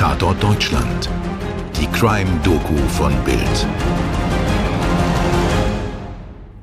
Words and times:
Tatort 0.00 0.42
Deutschland. 0.42 1.10
Die 1.78 1.86
Crime-Doku 1.88 2.74
von 2.88 3.12
Bild. 3.22 3.66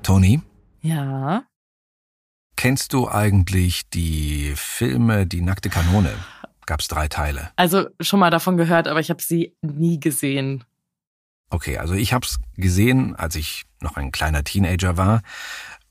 Toni, 0.01 0.41
Ja. 0.81 1.43
kennst 2.55 2.93
du 2.93 3.07
eigentlich 3.07 3.87
die 3.91 4.53
Filme 4.55 5.27
Die 5.27 5.41
nackte 5.41 5.69
Kanone? 5.69 6.15
Gab's 6.65 6.87
drei 6.87 7.07
Teile. 7.09 7.51
Also 7.57 7.85
schon 8.01 8.19
mal 8.19 8.31
davon 8.31 8.57
gehört, 8.57 8.87
aber 8.87 9.01
ich 9.01 9.11
habe 9.11 9.21
sie 9.21 9.55
nie 9.61 9.99
gesehen. 9.99 10.63
Okay, 11.51 11.77
also 11.77 11.93
ich 11.93 12.13
hab's 12.13 12.39
gesehen, 12.55 13.15
als 13.15 13.35
ich 13.35 13.65
noch 13.81 13.97
ein 13.97 14.11
kleiner 14.11 14.43
Teenager 14.43 14.97
war 14.97 15.21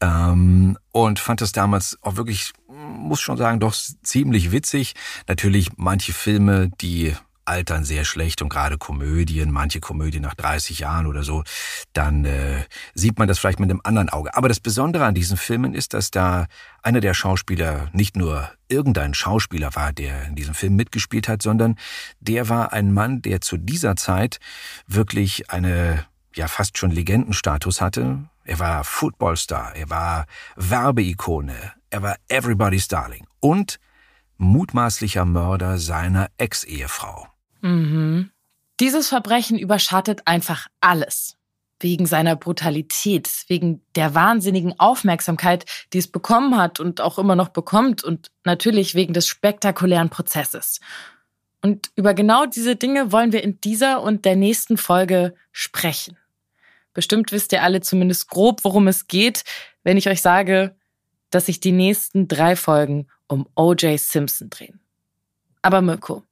ähm, 0.01 0.77
und 0.91 1.21
fand 1.21 1.43
es 1.43 1.53
damals 1.53 1.97
auch 2.03 2.17
wirklich, 2.17 2.53
muss 2.69 3.21
schon 3.21 3.37
sagen, 3.37 3.61
doch 3.61 3.73
ziemlich 3.73 4.51
witzig. 4.51 4.95
Natürlich 5.29 5.71
manche 5.77 6.13
Filme, 6.13 6.71
die 6.81 7.15
altern 7.47 7.85
sehr 7.85 8.05
schlecht 8.05 8.43
und 8.43 8.49
gerade 8.49 8.79
Komödien, 8.79 9.51
manche 9.51 9.81
Komödien 9.81 10.23
nach 10.23 10.35
30 10.35 10.81
Jahren 10.81 11.07
oder 11.07 11.23
so, 11.23 11.45
dann 11.93 12.25
äh, 12.25 12.65
sieht 12.95 13.19
man 13.19 13.29
das 13.29 13.39
vielleicht 13.39 13.61
mit 13.61 13.71
einem 13.71 13.81
anderen 13.85 14.09
Auge. 14.09 14.35
Aber 14.35 14.49
das 14.49 14.61
Besondere 14.61 15.05
an 15.05 15.15
diesen 15.15 15.37
Filmen 15.37 15.75
ist, 15.75 15.95
dass 15.95 16.11
da 16.11 16.47
einer 16.83 17.01
der 17.01 17.15
Schauspieler 17.15 17.89
nicht 17.93 18.17
nur 18.17 18.51
irgendein 18.69 19.15
Schauspieler 19.15 19.75
war, 19.75 19.93
der 19.93 20.27
in 20.27 20.35
diesem 20.35 20.55
Film 20.55 20.77
mitgespielt 20.77 21.29
hat, 21.29 21.43
sondern 21.43 21.77
der 22.21 22.49
war 22.49 22.73
ein 22.73 22.93
Mann, 22.93 23.23
der 23.23 23.41
zu 23.41 23.57
dieser 23.57 23.97
Zeit 23.97 24.39
wirklich 24.87 25.51
eine 25.51 26.07
ja 26.35 26.49
fast 26.49 26.79
schon 26.79 26.91
Legendenstatus 26.91 27.81
hatte. 27.81 28.29
Er 28.45 28.59
war 28.59 28.85
Footballstar, 28.85 29.75
er 29.75 29.91
war 29.91 30.27
Werbeikone, 30.57 31.73
er 31.91 32.03
war 32.03 32.17
Everybody's 32.29 32.89
Darling 32.89 33.27
und 33.41 33.81
mutmaßlicher 34.37 35.25
Mörder 35.25 35.79
seiner 35.79 36.29
Ex-Ehefrau. 36.37 37.27
Mhm. 37.67 38.31
Dieses 38.81 39.09
Verbrechen 39.09 39.59
überschattet 39.59 40.23
einfach 40.27 40.69
alles. 40.81 41.37
Wegen 41.79 42.07
seiner 42.07 42.37
Brutalität, 42.37 43.29
wegen 43.49 43.83
der 43.97 44.15
wahnsinnigen 44.15 44.79
Aufmerksamkeit, 44.81 45.67
die 45.93 45.99
es 45.99 46.09
bekommen 46.09 46.57
hat 46.57 46.81
und 46.81 47.03
auch 47.03 47.19
immer 47.19 47.37
noch 47.37 47.51
bekommt 47.51 48.03
und 48.03 48.31
natürlich 48.45 48.95
wegen 48.95 49.13
des 49.13 49.27
spektakulären 49.27 50.09
Prozesses. 50.09 50.81
Und 51.61 51.91
über 51.95 52.15
genau 52.15 52.47
diese 52.47 52.77
Dinge 52.77 53.13
wollen 53.13 53.33
wir 53.33 53.43
in 53.43 53.61
dieser 53.61 54.03
und 54.03 54.25
der 54.25 54.37
nächsten 54.37 54.79
Folge 54.79 55.35
sprechen. 55.53 56.17
Bestimmt 56.95 57.31
wisst 57.31 57.53
ihr 57.53 57.63
alle 57.63 57.83
zumindest 57.83 58.31
grob, 58.31 58.65
worum 58.65 58.89
es 58.89 59.07
geht, 59.07 59.45
wenn 59.83 59.99
ich 59.99 60.09
euch 60.09 60.23
sage, 60.23 60.75
dass 61.29 61.47
sich 61.47 61.61
die 61.61 61.73
nächsten 61.73 62.27
drei 62.27 62.57
Folgen 62.57 63.09
um 63.29 63.47
O.J. 63.55 64.01
Simpson 64.01 64.49
drehen. 64.49 64.81
Aber 65.61 65.83
Mirko, 65.83 66.23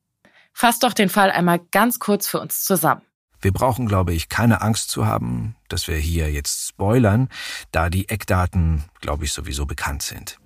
fass 0.54 0.78
doch 0.78 0.94
den 0.94 1.10
Fall 1.10 1.30
einmal 1.30 1.60
ganz 1.70 1.98
kurz 1.98 2.26
für 2.26 2.40
uns 2.40 2.64
zusammen. 2.64 3.02
Wir 3.40 3.52
brauchen, 3.52 3.86
glaube 3.86 4.14
ich, 4.14 4.30
keine 4.30 4.62
Angst 4.62 4.88
zu 4.88 5.06
haben, 5.06 5.54
dass 5.68 5.86
wir 5.86 5.96
hier 5.96 6.32
jetzt 6.32 6.68
spoilern, 6.68 7.28
da 7.72 7.90
die 7.90 8.08
Eckdaten, 8.08 8.84
glaube 9.02 9.24
ich, 9.24 9.32
sowieso 9.32 9.66
bekannt 9.66 10.02
sind. 10.02 10.38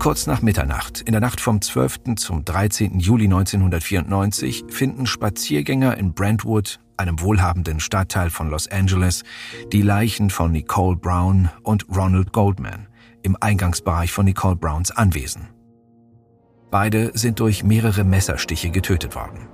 Kurz 0.00 0.26
nach 0.26 0.42
Mitternacht, 0.42 1.00
in 1.00 1.12
der 1.12 1.20
Nacht 1.20 1.40
vom 1.40 1.62
12. 1.62 2.16
zum 2.16 2.44
13. 2.44 2.98
Juli 2.98 3.26
1994, 3.26 4.64
finden 4.68 5.06
Spaziergänger 5.06 5.96
in 5.96 6.12
Brentwood, 6.12 6.80
einem 6.96 7.20
wohlhabenden 7.20 7.78
Stadtteil 7.78 8.30
von 8.30 8.50
Los 8.50 8.66
Angeles, 8.68 9.22
die 9.72 9.82
Leichen 9.82 10.30
von 10.30 10.50
Nicole 10.50 10.96
Brown 10.96 11.50
und 11.62 11.86
Ronald 11.94 12.32
Goldman 12.32 12.88
im 13.22 13.36
Eingangsbereich 13.40 14.12
von 14.12 14.26
Nicole 14.26 14.56
Browns 14.56 14.90
Anwesen. 14.90 15.53
Beide 16.74 17.12
sind 17.14 17.38
durch 17.38 17.62
mehrere 17.62 18.02
Messerstiche 18.02 18.68
getötet 18.68 19.14
worden. 19.14 19.46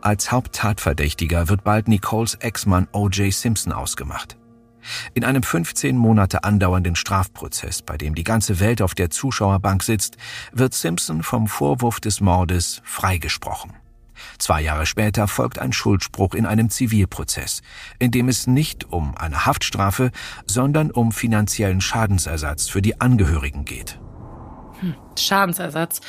Als 0.00 0.32
Haupttatverdächtiger 0.32 1.48
wird 1.48 1.62
bald 1.62 1.86
Nicoles 1.86 2.34
Ex-Mann 2.34 2.88
O.J. 2.90 3.32
Simpson 3.32 3.72
ausgemacht. 3.72 4.36
In 5.14 5.22
einem 5.22 5.44
15 5.44 5.96
Monate 5.96 6.42
andauernden 6.42 6.96
Strafprozess, 6.96 7.82
bei 7.82 7.96
dem 7.96 8.16
die 8.16 8.24
ganze 8.24 8.58
Welt 8.58 8.82
auf 8.82 8.96
der 8.96 9.08
Zuschauerbank 9.10 9.84
sitzt, 9.84 10.16
wird 10.52 10.74
Simpson 10.74 11.22
vom 11.22 11.46
Vorwurf 11.46 12.00
des 12.00 12.20
Mordes 12.20 12.82
freigesprochen. 12.82 13.74
Zwei 14.38 14.62
Jahre 14.62 14.86
später 14.86 15.28
folgt 15.28 15.60
ein 15.60 15.72
Schuldspruch 15.72 16.34
in 16.34 16.46
einem 16.46 16.70
Zivilprozess, 16.70 17.62
in 18.00 18.10
dem 18.10 18.28
es 18.28 18.48
nicht 18.48 18.92
um 18.92 19.16
eine 19.16 19.46
Haftstrafe, 19.46 20.10
sondern 20.44 20.90
um 20.90 21.12
finanziellen 21.12 21.80
Schadensersatz 21.80 22.68
für 22.68 22.82
die 22.82 23.00
Angehörigen 23.00 23.64
geht. 23.64 24.00
Hm, 24.82 24.96
Schadensersatz. 25.16 26.00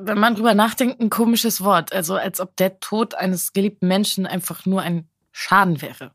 Wenn 0.00 0.18
man 0.18 0.34
drüber 0.34 0.54
nachdenkt, 0.54 1.00
ein 1.00 1.10
komisches 1.10 1.62
Wort. 1.62 1.92
Also 1.92 2.16
als 2.16 2.40
ob 2.40 2.56
der 2.56 2.80
Tod 2.80 3.14
eines 3.14 3.52
geliebten 3.52 3.88
Menschen 3.88 4.26
einfach 4.26 4.66
nur 4.66 4.82
ein 4.82 5.08
Schaden 5.32 5.80
wäre. 5.82 6.12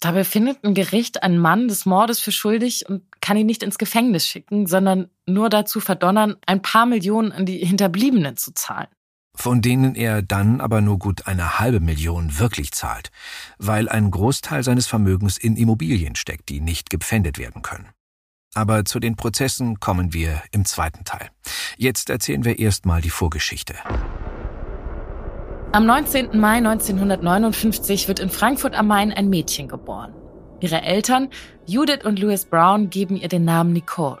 Dabei 0.00 0.24
findet 0.24 0.64
ein 0.64 0.74
Gericht 0.74 1.22
einen 1.22 1.38
Mann 1.38 1.68
des 1.68 1.86
Mordes 1.86 2.18
für 2.18 2.32
schuldig 2.32 2.88
und 2.88 3.04
kann 3.20 3.36
ihn 3.36 3.46
nicht 3.46 3.62
ins 3.62 3.78
Gefängnis 3.78 4.26
schicken, 4.26 4.66
sondern 4.66 5.08
nur 5.26 5.48
dazu 5.48 5.78
verdonnern, 5.78 6.34
ein 6.44 6.60
paar 6.60 6.86
Millionen 6.86 7.30
an 7.30 7.46
die 7.46 7.64
Hinterbliebenen 7.64 8.36
zu 8.36 8.52
zahlen. 8.52 8.88
Von 9.34 9.62
denen 9.62 9.94
er 9.94 10.20
dann 10.20 10.60
aber 10.60 10.80
nur 10.80 10.98
gut 10.98 11.28
eine 11.28 11.60
halbe 11.60 11.78
Million 11.78 12.38
wirklich 12.38 12.72
zahlt, 12.72 13.12
weil 13.58 13.88
ein 13.88 14.10
Großteil 14.10 14.64
seines 14.64 14.88
Vermögens 14.88 15.38
in 15.38 15.56
Immobilien 15.56 16.16
steckt, 16.16 16.48
die 16.48 16.60
nicht 16.60 16.90
gepfändet 16.90 17.38
werden 17.38 17.62
können. 17.62 17.88
Aber 18.54 18.84
zu 18.84 19.00
den 19.00 19.16
Prozessen 19.16 19.80
kommen 19.80 20.12
wir 20.12 20.42
im 20.50 20.64
zweiten 20.64 21.04
Teil. 21.04 21.30
Jetzt 21.76 22.10
erzählen 22.10 22.44
wir 22.44 22.58
erstmal 22.58 23.00
die 23.00 23.10
Vorgeschichte. 23.10 23.74
Am 25.72 25.86
19. 25.86 26.38
Mai 26.38 26.58
1959 26.58 28.08
wird 28.08 28.20
in 28.20 28.28
Frankfurt 28.28 28.74
am 28.74 28.88
Main 28.88 29.10
ein 29.10 29.30
Mädchen 29.30 29.68
geboren. 29.68 30.14
Ihre 30.60 30.82
Eltern, 30.82 31.30
Judith 31.66 32.04
und 32.04 32.18
Louis 32.18 32.44
Brown, 32.44 32.90
geben 32.90 33.16
ihr 33.16 33.28
den 33.28 33.44
Namen 33.44 33.72
Nicole. 33.72 34.20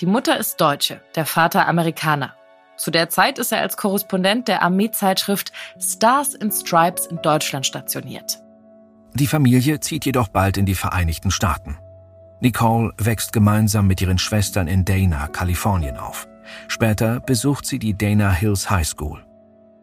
Die 0.00 0.06
Mutter 0.06 0.38
ist 0.38 0.60
Deutsche, 0.60 1.02
der 1.14 1.26
Vater 1.26 1.68
Amerikaner. 1.68 2.34
Zu 2.76 2.90
der 2.90 3.08
Zeit 3.08 3.38
ist 3.38 3.52
er 3.52 3.60
als 3.60 3.76
Korrespondent 3.76 4.48
der 4.48 4.62
Armeezeitschrift 4.62 5.52
Stars 5.78 6.34
and 6.34 6.52
Stripes 6.52 7.06
in 7.06 7.20
Deutschland 7.22 7.66
stationiert. 7.66 8.40
Die 9.12 9.28
Familie 9.28 9.78
zieht 9.78 10.06
jedoch 10.06 10.28
bald 10.28 10.56
in 10.56 10.66
die 10.66 10.74
Vereinigten 10.74 11.30
Staaten. 11.30 11.78
Nicole 12.40 12.92
wächst 12.98 13.32
gemeinsam 13.32 13.86
mit 13.86 14.00
ihren 14.00 14.18
Schwestern 14.18 14.68
in 14.68 14.84
Dana, 14.84 15.28
Kalifornien 15.28 15.96
auf. 15.96 16.28
Später 16.68 17.20
besucht 17.20 17.66
sie 17.66 17.78
die 17.78 17.96
Dana 17.96 18.32
Hills 18.32 18.68
High 18.70 18.86
School. 18.86 19.24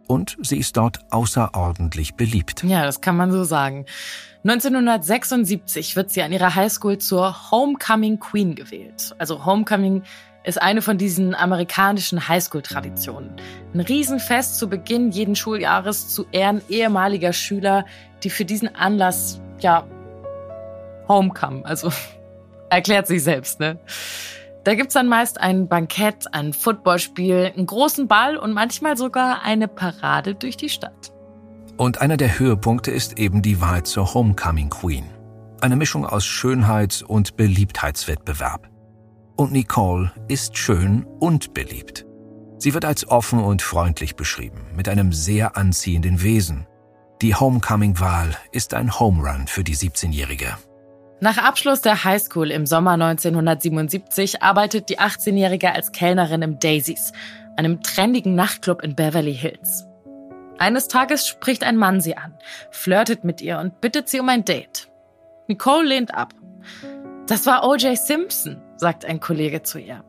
Und 0.08 0.38
sie 0.42 0.58
ist 0.58 0.76
dort 0.76 1.00
außerordentlich 1.10 2.16
beliebt. 2.16 2.64
Ja, 2.64 2.84
das 2.84 3.02
kann 3.02 3.16
man 3.16 3.32
so 3.32 3.44
sagen. 3.44 3.86
1976 4.44 5.96
wird 5.96 6.10
sie 6.10 6.24
an 6.24 6.34
ihrer 6.34 6.56
Highschool 6.56 6.98
zur 6.98 7.52
Homecoming 7.52 8.20
Queen 8.20 8.56
gewählt. 8.56 9.16
Also 9.18 9.46
Homecoming 9.46 10.04
ist 10.44 10.62
eine 10.62 10.82
von 10.82 10.98
diesen 10.98 11.36
amerikanischen 11.36 12.28
Highschool-Traditionen. 12.28 13.32
Ein 13.74 13.80
Riesenfest 13.80 14.58
zu 14.58 14.68
Beginn 14.68 15.12
jeden 15.12 15.36
Schuljahres 15.36 16.10
zu 16.10 16.26
Ehren 16.32 16.62
ehemaliger 16.68 17.34
Schüler, 17.34 17.86
die 18.24 18.32
für 18.32 18.46
diesen 18.46 18.76
Anlass, 18.76 19.40
ja, 19.60 19.86
Homecome, 21.08 21.64
also 21.66 21.92
erklärt 22.72 23.06
sich 23.08 23.24
selbst, 23.24 23.60
ne? 23.60 23.80
Da 24.64 24.76
gibt's 24.76 24.94
dann 24.94 25.08
meist 25.08 25.42
ein 25.42 25.68
Bankett, 25.68 26.34
ein 26.34 26.54
Footballspiel, 26.54 27.52
einen 27.56 27.66
großen 27.66 28.08
Ball 28.08 28.38
und 28.38 28.54
manchmal 28.54 28.96
sogar 28.96 29.44
eine 29.44 29.68
Parade 29.68 30.36
durch 30.36 30.56
die 30.56 30.70
Stadt. 30.70 31.12
Und 31.78 32.00
einer 32.00 32.18
der 32.18 32.38
Höhepunkte 32.38 32.92
ist 32.92 33.18
eben 33.18 33.42
die 33.42 33.60
Wahl 33.60 33.84
zur 33.84 34.14
Homecoming 34.14 34.70
Queen. 34.70 35.06
Eine 35.62 35.76
Mischung 35.76 36.06
aus 36.06 36.26
Schönheits- 36.26 37.02
und 37.02 37.38
Beliebtheitswettbewerb. 37.38 38.70
Und 39.36 39.52
Nicole 39.52 40.12
ist 40.28 40.58
schön 40.58 41.06
und 41.20 41.56
beliebt. 41.56 42.06
Sie 42.60 42.76
wird 42.76 42.86
als 42.86 43.08
offen 43.10 43.40
und 43.40 43.64
freundlich 43.64 44.16
beschrieben, 44.16 44.60
mit 44.76 44.88
einem 44.88 45.12
sehr 45.12 45.58
anziehenden 45.58 46.22
Wesen. 46.22 46.68
Die 47.24 47.34
Homecoming-Wahl 47.34 48.36
ist 48.52 48.76
ein 48.76 49.00
Home 49.00 49.28
Run 49.28 49.48
für 49.48 49.64
die 49.64 49.76
17-Jährige. 49.76 50.56
Nach 51.24 51.38
Abschluss 51.38 51.82
der 51.82 52.04
Highschool 52.04 52.50
im 52.50 52.66
Sommer 52.66 52.94
1977 52.94 54.42
arbeitet 54.42 54.90
die 54.90 54.98
18-Jährige 54.98 55.72
als 55.72 55.92
Kellnerin 55.92 56.42
im 56.42 56.58
Daisies, 56.58 57.12
einem 57.56 57.84
trendigen 57.84 58.34
Nachtclub 58.34 58.82
in 58.82 58.96
Beverly 58.96 59.36
Hills. 59.36 59.86
Eines 60.58 60.88
Tages 60.88 61.28
spricht 61.28 61.64
ein 61.64 61.78
Mann 61.78 62.02
sie 62.02 62.18
an, 62.18 62.34
flirtet 62.72 63.24
mit 63.24 63.40
ihr 63.40 63.60
und 63.60 63.82
bittet 63.82 64.10
sie 64.10 64.20
um 64.20 64.30
ein 64.30 64.46
Date. 64.46 64.90
Nicole 65.48 65.88
lehnt 65.88 66.12
ab. 66.12 66.34
Das 67.28 67.46
war 67.46 67.68
O.J. 67.70 67.96
Simpson, 67.96 68.60
sagt 68.78 69.06
ein 69.06 69.20
Kollege 69.20 69.62
zu 69.62 69.78
ihr. 69.78 70.04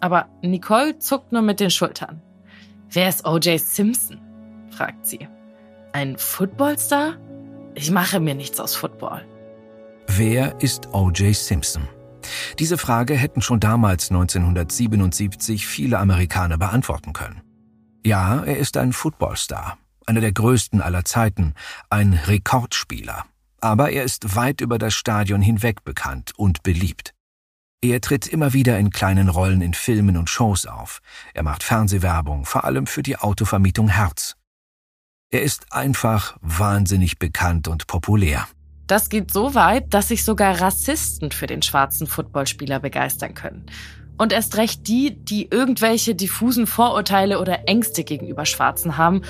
Aber 0.00 0.26
Nicole 0.40 0.98
zuckt 0.98 1.32
nur 1.32 1.42
mit 1.42 1.60
den 1.60 1.70
Schultern. 1.70 2.22
Wer 2.88 3.10
ist 3.10 3.26
O.J. 3.26 3.60
Simpson? 3.60 4.22
fragt 4.70 5.06
sie. 5.06 5.28
Ein 5.92 6.16
Footballstar? 6.16 7.16
Ich 7.74 7.90
mache 7.90 8.20
mir 8.20 8.34
nichts 8.34 8.58
aus 8.58 8.74
Football. 8.74 9.22
Wer 10.18 10.58
ist 10.62 10.94
O.J. 10.94 11.36
Simpson? 11.36 11.86
Diese 12.58 12.78
Frage 12.78 13.14
hätten 13.14 13.42
schon 13.42 13.60
damals 13.60 14.10
1977 14.10 15.66
viele 15.66 15.98
Amerikaner 15.98 16.56
beantworten 16.56 17.12
können. 17.12 17.42
Ja, 18.02 18.42
er 18.42 18.56
ist 18.56 18.78
ein 18.78 18.94
Footballstar, 18.94 19.76
einer 20.06 20.22
der 20.22 20.32
größten 20.32 20.80
aller 20.80 21.04
Zeiten, 21.04 21.52
ein 21.90 22.14
Rekordspieler. 22.14 23.26
Aber 23.60 23.90
er 23.90 24.04
ist 24.04 24.34
weit 24.34 24.62
über 24.62 24.78
das 24.78 24.94
Stadion 24.94 25.42
hinweg 25.42 25.84
bekannt 25.84 26.32
und 26.34 26.62
beliebt. 26.62 27.12
Er 27.82 28.00
tritt 28.00 28.26
immer 28.26 28.54
wieder 28.54 28.78
in 28.78 28.88
kleinen 28.88 29.28
Rollen 29.28 29.60
in 29.60 29.74
Filmen 29.74 30.16
und 30.16 30.30
Shows 30.30 30.64
auf. 30.64 31.00
Er 31.34 31.42
macht 31.42 31.62
Fernsehwerbung, 31.62 32.46
vor 32.46 32.64
allem 32.64 32.86
für 32.86 33.02
die 33.02 33.18
Autovermietung 33.18 33.88
Herz. 33.88 34.34
Er 35.30 35.42
ist 35.42 35.74
einfach 35.74 36.38
wahnsinnig 36.40 37.18
bekannt 37.18 37.68
und 37.68 37.86
populär. 37.86 38.48
Das 38.86 39.08
geht 39.08 39.32
so 39.32 39.54
weit, 39.54 39.92
dass 39.94 40.08
sich 40.08 40.24
sogar 40.24 40.60
Rassisten 40.60 41.32
für 41.32 41.46
den 41.46 41.62
schwarzen 41.62 42.06
Footballspieler 42.06 42.78
begeistern 42.78 43.34
können. 43.34 43.66
Und 44.16 44.32
erst 44.32 44.56
recht 44.56 44.86
die, 44.86 45.16
die 45.16 45.48
irgendwelche 45.50 46.14
diffusen 46.14 46.66
Vorurteile 46.66 47.40
oder 47.40 47.68
Ängste 47.68 48.04
gegenüber 48.04 48.46
Schwarzen 48.46 48.96
haben, 48.96 49.22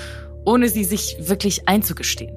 ohne 0.45 0.69
sie 0.69 0.83
sich 0.83 1.17
wirklich 1.19 1.67
einzugestehen. 1.67 2.35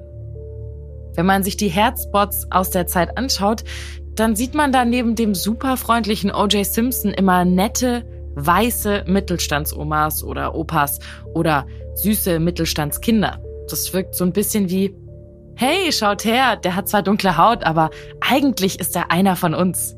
Wenn 1.15 1.25
man 1.25 1.43
sich 1.43 1.57
die 1.57 1.69
Herzspots 1.69 2.47
aus 2.51 2.71
der 2.71 2.87
Zeit 2.87 3.17
anschaut, 3.17 3.63
dann 4.15 4.35
sieht 4.35 4.53
man 4.53 4.71
da 4.71 4.83
neben 4.83 5.15
dem 5.15 5.35
superfreundlichen 5.35 6.31
O.J. 6.31 6.65
Simpson 6.65 7.11
immer 7.11 7.45
nette, 7.45 8.03
weiße 8.35 9.03
Mittelstandsomas 9.07 10.23
oder 10.23 10.55
Opas 10.55 10.99
oder 11.33 11.67
süße 11.95 12.39
Mittelstandskinder. 12.39 13.41
Das 13.69 13.93
wirkt 13.93 14.15
so 14.15 14.25
ein 14.25 14.33
bisschen 14.33 14.69
wie, 14.69 14.93
hey, 15.61 15.91
schaut 15.91 16.25
her, 16.25 16.55
der 16.55 16.75
hat 16.75 16.89
zwar 16.89 17.03
dunkle 17.03 17.37
Haut, 17.37 17.63
aber 17.63 17.91
eigentlich 18.19 18.79
ist 18.79 18.95
er 18.95 19.11
einer 19.11 19.35
von 19.35 19.53
uns. 19.53 19.95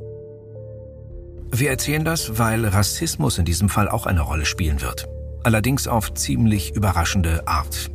Wir 1.51 1.69
erzählen 1.69 2.03
das, 2.03 2.37
weil 2.37 2.65
Rassismus 2.65 3.37
in 3.37 3.45
diesem 3.45 3.69
Fall 3.69 3.87
auch 3.87 4.05
eine 4.05 4.21
Rolle 4.21 4.45
spielen 4.45 4.81
wird. 4.81 5.07
Allerdings 5.43 5.87
auf 5.87 6.13
ziemlich 6.13 6.75
überraschende 6.75 7.47
Art. 7.47 7.89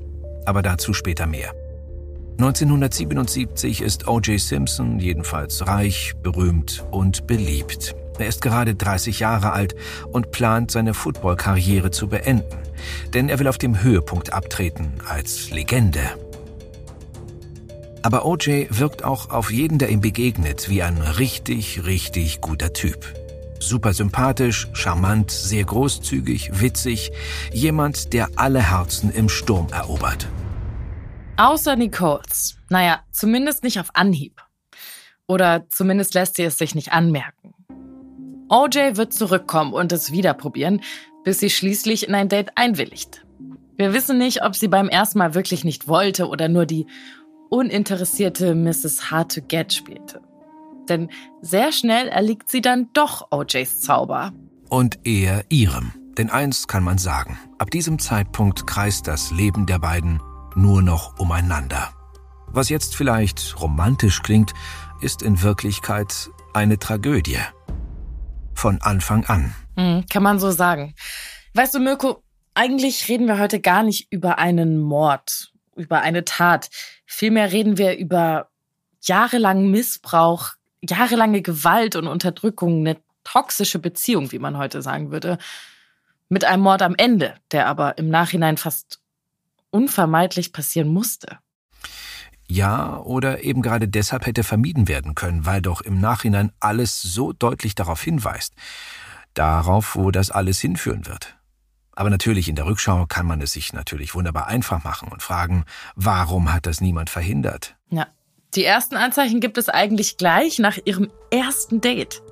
Aber 0.47 0.63
dazu 0.63 0.95
später 0.95 1.27
mehr. 1.27 1.53
1977 2.39 3.83
ist 3.83 4.09
O.J. 4.09 4.41
Simpson 4.41 4.99
jedenfalls 4.99 5.67
reich, 5.67 6.15
berühmt 6.23 6.87
und 6.91 7.27
beliebt. 7.27 7.97
Er 8.19 8.29
ist 8.29 8.41
gerade 8.41 8.77
30 8.77 9.21
Jahre 9.21 9.53
alt 9.53 9.75
und 10.11 10.31
plant, 10.31 10.71
seine 10.71 10.95
Footballkarriere 10.95 11.91
zu 11.91 12.09
beenden. 12.09 12.57
Denn 13.13 13.29
er 13.29 13.39
will 13.41 13.49
auf 13.49 13.59
dem 13.59 13.83
Höhepunkt 13.83 14.33
abtreten 14.33 14.95
als 15.07 15.51
Legende. 15.51 16.01
Aber 18.09 18.25
O.J. 18.25 18.69
wirkt 18.71 19.05
auch 19.05 19.29
auf 19.29 19.51
jeden, 19.51 19.77
der 19.77 19.91
ihm 19.91 20.01
begegnet, 20.01 20.71
wie 20.71 20.83
ein 20.83 20.97
richtig, 20.97 21.85
richtig 21.85 22.41
guter 22.41 22.73
Typ. 22.73 23.05
Super 23.61 23.93
sympathisch, 23.93 24.67
charmant, 24.73 25.31
sehr 25.31 25.65
großzügig, 25.65 26.59
witzig. 26.59 27.13
Jemand, 27.53 28.15
der 28.15 28.31
alle 28.37 28.63
Herzen 28.63 29.11
im 29.11 29.29
Sturm 29.29 29.67
erobert. 29.73 30.27
Außer 31.37 31.77
Nicoles. 31.77 32.57
Naja, 32.71 33.01
zumindest 33.13 33.63
nicht 33.63 33.79
auf 33.79 33.91
Anhieb. 33.93 34.41
Oder 35.27 35.67
zumindest 35.69 36.15
lässt 36.15 36.37
sie 36.37 36.45
es 36.45 36.57
sich 36.57 36.75
nicht 36.75 36.93
anmerken. 36.93 37.53
OJ 38.49 38.97
wird 38.97 39.13
zurückkommen 39.13 39.75
und 39.75 39.93
es 39.93 40.13
wieder 40.13 40.33
probieren, 40.33 40.81
bis 41.25 41.41
sie 41.41 41.51
schließlich 41.51 42.09
in 42.09 42.15
ein 42.15 42.31
Date 42.31 42.53
einwilligt. 42.55 43.27
Wir 43.77 43.93
wissen 43.93 44.17
nicht, 44.17 44.43
ob 44.43 44.57
sie 44.57 44.67
beim 44.67 44.89
ersten 44.89 45.19
Mal 45.19 45.35
wirklich 45.35 45.63
nicht 45.63 45.87
wollte 45.87 46.27
oder 46.27 46.49
nur 46.49 46.67
die 46.67 46.87
uninteressierte 47.51 48.55
Mrs. 48.55 49.11
Hard 49.11 49.35
to 49.35 49.41
Get 49.43 49.73
spielte. 49.73 50.21
Denn 50.89 51.11
sehr 51.43 51.73
schnell 51.73 52.09
erliegt 52.09 52.49
sie 52.51 52.61
dann 52.61 52.89
doch 52.93 53.31
OJs 53.31 53.81
Zauber. 53.81 54.33
Und 54.69 54.99
er 55.05 55.45
ihrem. 55.49 55.93
Denn 56.17 56.31
eins 56.31 56.67
kann 56.67 56.83
man 56.83 56.99
sagen, 56.99 57.39
ab 57.59 57.71
diesem 57.71 57.99
Zeitpunkt 57.99 58.67
kreist 58.67 59.07
das 59.07 59.31
Leben 59.31 59.67
der 59.67 59.79
beiden 59.79 60.21
nur 60.55 60.83
noch 60.83 61.19
umeinander. 61.19 61.91
Was 62.49 62.69
jetzt 62.71 62.97
vielleicht 62.97 63.61
romantisch 63.61 64.23
klingt, 64.23 64.53
ist 65.01 65.23
in 65.23 65.43
Wirklichkeit 65.43 66.31
eine 66.55 66.79
Tragödie. 66.79 67.39
Von 68.55 68.81
Anfang 68.81 69.25
an. 69.27 69.55
Hm, 69.77 70.05
kann 70.11 70.23
man 70.23 70.41
so 70.41 70.51
sagen. 70.51 70.95
Weißt 71.55 71.75
du, 71.75 71.79
Mirko, 71.79 72.25
eigentlich 72.55 73.09
reden 73.09 73.29
wir 73.29 73.39
heute 73.39 73.61
gar 73.61 73.85
nicht 73.85 74.09
über 74.11 74.39
einen 74.39 74.81
Mord, 74.81 75.53
über 75.79 76.01
eine 76.01 76.25
Tat. 76.25 76.69
Vielmehr 77.07 77.53
reden 77.53 77.79
wir 77.79 77.97
über 77.97 78.51
jahrelangen 79.03 79.71
Missbrauch, 79.71 80.51
jahrelange 80.83 81.43
Gewalt 81.43 81.97
und 81.97 82.07
Unterdrückung, 82.07 82.81
eine 82.81 82.99
toxische 83.25 83.79
Beziehung, 83.79 84.33
wie 84.33 84.39
man 84.39 84.59
heute 84.59 84.83
sagen 84.83 85.11
würde. 85.11 85.39
Mit 86.29 86.45
einem 86.45 86.63
Mord 86.63 86.83
am 86.83 86.95
Ende, 86.97 87.35
der 87.53 87.67
aber 87.67 87.99
im 87.99 88.09
Nachhinein 88.09 88.57
fast 88.57 89.01
unvermeidlich 89.71 90.53
passieren 90.53 90.89
musste. 90.89 91.39
Ja, 92.47 92.99
oder 92.99 93.45
eben 93.45 93.61
gerade 93.61 93.89
deshalb 93.89 94.25
hätte 94.27 94.43
vermieden 94.43 94.89
werden 94.89 95.15
können, 95.15 95.45
weil 95.45 95.61
doch 95.61 95.83
im 95.83 96.01
Nachhinein 96.01 96.51
alles 96.61 97.03
so 97.03 97.35
deutlich 97.35 97.75
darauf 97.75 98.03
hinweist. 98.03 98.55
Darauf, 99.35 99.97
wo 99.97 100.11
das 100.11 100.31
alles 100.31 100.59
hinführen 100.59 101.07
wird. 101.07 101.38
Aber 101.99 102.11
natürlich 102.11 102.49
in 102.49 102.55
der 102.55 102.65
Rückschau 102.65 103.07
kann 103.07 103.27
man 103.27 103.41
es 103.41 103.55
sich 103.55 103.73
natürlich 103.73 104.15
wunderbar 104.15 104.47
einfach 104.47 104.85
machen 104.85 105.09
und 105.11 105.21
fragen, 105.21 105.65
warum 105.97 106.53
hat 106.53 106.67
das 106.67 106.81
niemand 106.81 107.11
verhindert? 107.11 107.75
Ja, 107.91 108.07
die 108.55 108.65
ersten 108.65 108.95
Anzeichen 108.95 109.41
gibt 109.41 109.59
es 109.59 109.69
eigentlich 109.69 110.17
gleich 110.17 110.61
nach 110.61 110.79
ihrem 110.85 111.11
ersten 111.33 111.81
Date. 111.81 112.23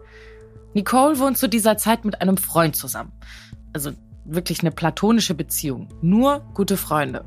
Nicole 0.74 1.18
wohnt 1.18 1.36
zu 1.36 1.48
dieser 1.48 1.76
Zeit 1.78 2.04
mit 2.04 2.22
einem 2.22 2.36
Freund 2.36 2.76
zusammen. 2.76 3.10
Also 3.72 3.90
wirklich 4.24 4.60
eine 4.60 4.70
platonische 4.70 5.34
Beziehung. 5.34 5.88
Nur 6.00 6.48
gute 6.54 6.76
Freunde. 6.76 7.24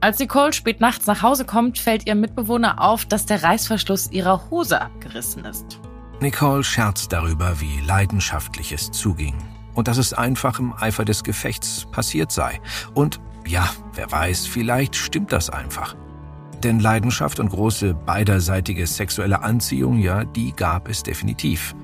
Als 0.00 0.18
Nicole 0.20 0.54
spät 0.54 0.80
nachts 0.80 1.06
nach 1.06 1.20
Hause 1.20 1.44
kommt, 1.44 1.78
fällt 1.78 2.06
ihrem 2.06 2.20
Mitbewohner 2.20 2.80
auf, 2.80 3.04
dass 3.04 3.26
der 3.26 3.42
Reißverschluss 3.42 4.12
ihrer 4.12 4.48
Hose 4.48 4.80
abgerissen 4.80 5.44
ist. 5.44 5.78
Nicole 6.20 6.64
scherzt 6.64 7.12
darüber, 7.12 7.60
wie 7.60 7.80
leidenschaftlich 7.80 8.72
es 8.72 8.90
zuging. 8.92 9.34
Und 9.78 9.86
dass 9.86 9.96
es 9.96 10.12
einfach 10.12 10.58
im 10.58 10.72
Eifer 10.76 11.04
des 11.04 11.22
Gefechts 11.22 11.86
passiert 11.92 12.32
sei. 12.32 12.60
Und 12.94 13.20
ja, 13.46 13.70
wer 13.94 14.10
weiß, 14.10 14.44
vielleicht 14.44 14.96
stimmt 14.96 15.30
das 15.30 15.50
einfach. 15.50 15.94
Denn 16.64 16.80
Leidenschaft 16.80 17.38
und 17.38 17.50
große 17.50 17.94
beiderseitige 17.94 18.88
sexuelle 18.88 19.40
Anziehung, 19.40 20.00
ja, 20.00 20.24
die 20.24 20.50
gab 20.50 20.88
es 20.88 21.04
definitiv. 21.04 21.76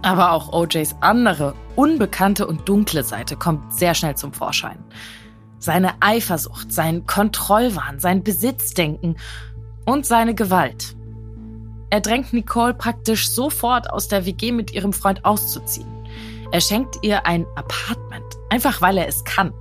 Aber 0.00 0.32
auch 0.32 0.50
OJs 0.54 0.96
andere, 1.00 1.52
unbekannte 1.76 2.46
und 2.46 2.66
dunkle 2.66 3.04
Seite 3.04 3.36
kommt 3.36 3.74
sehr 3.74 3.94
schnell 3.94 4.14
zum 4.14 4.32
Vorschein. 4.32 4.78
Seine 5.58 5.92
Eifersucht, 6.00 6.72
sein 6.72 7.04
Kontrollwahn, 7.06 8.00
sein 8.00 8.22
Besitzdenken 8.22 9.16
und 9.84 10.06
seine 10.06 10.34
Gewalt. 10.34 10.96
Er 11.90 12.00
drängt 12.00 12.32
Nicole 12.32 12.72
praktisch 12.72 13.28
sofort 13.28 13.90
aus 13.90 14.08
der 14.08 14.24
WG 14.24 14.52
mit 14.52 14.70
ihrem 14.70 14.94
Freund 14.94 15.26
auszuziehen. 15.26 16.01
Er 16.52 16.60
schenkt 16.60 16.98
ihr 17.00 17.24
ein 17.24 17.46
Apartment, 17.54 18.36
einfach 18.50 18.82
weil 18.82 18.98
er 18.98 19.08
es 19.08 19.24
kann. 19.24 19.54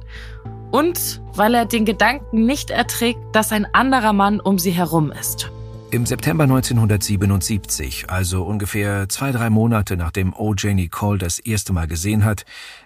Und 0.72 1.22
weil 1.34 1.56
er 1.56 1.66
den 1.66 1.86
Gedanken 1.86 2.46
nicht 2.46 2.70
erträgt, 2.70 3.20
dass 3.32 3.54
ein 3.54 3.66
anderer 3.74 4.12
Mann 4.12 4.42
um 4.42 4.60
sie 4.60 4.72
herum 4.72 5.10
ist. 5.10 5.50
Im 5.92 6.06
September 6.06 6.44
1977, 6.44 8.10
also 8.10 8.44
ungefähr 8.44 9.08
zwei, 9.08 9.32
drei 9.32 9.50
Monate 9.50 9.96
nachdem 9.96 10.34
O.J. 10.34 10.74
Nicole 10.76 11.18
das 11.18 11.40
erste 11.40 11.72
Mal 11.72 11.88
gesehen 11.88 12.26
hat, 12.26 12.44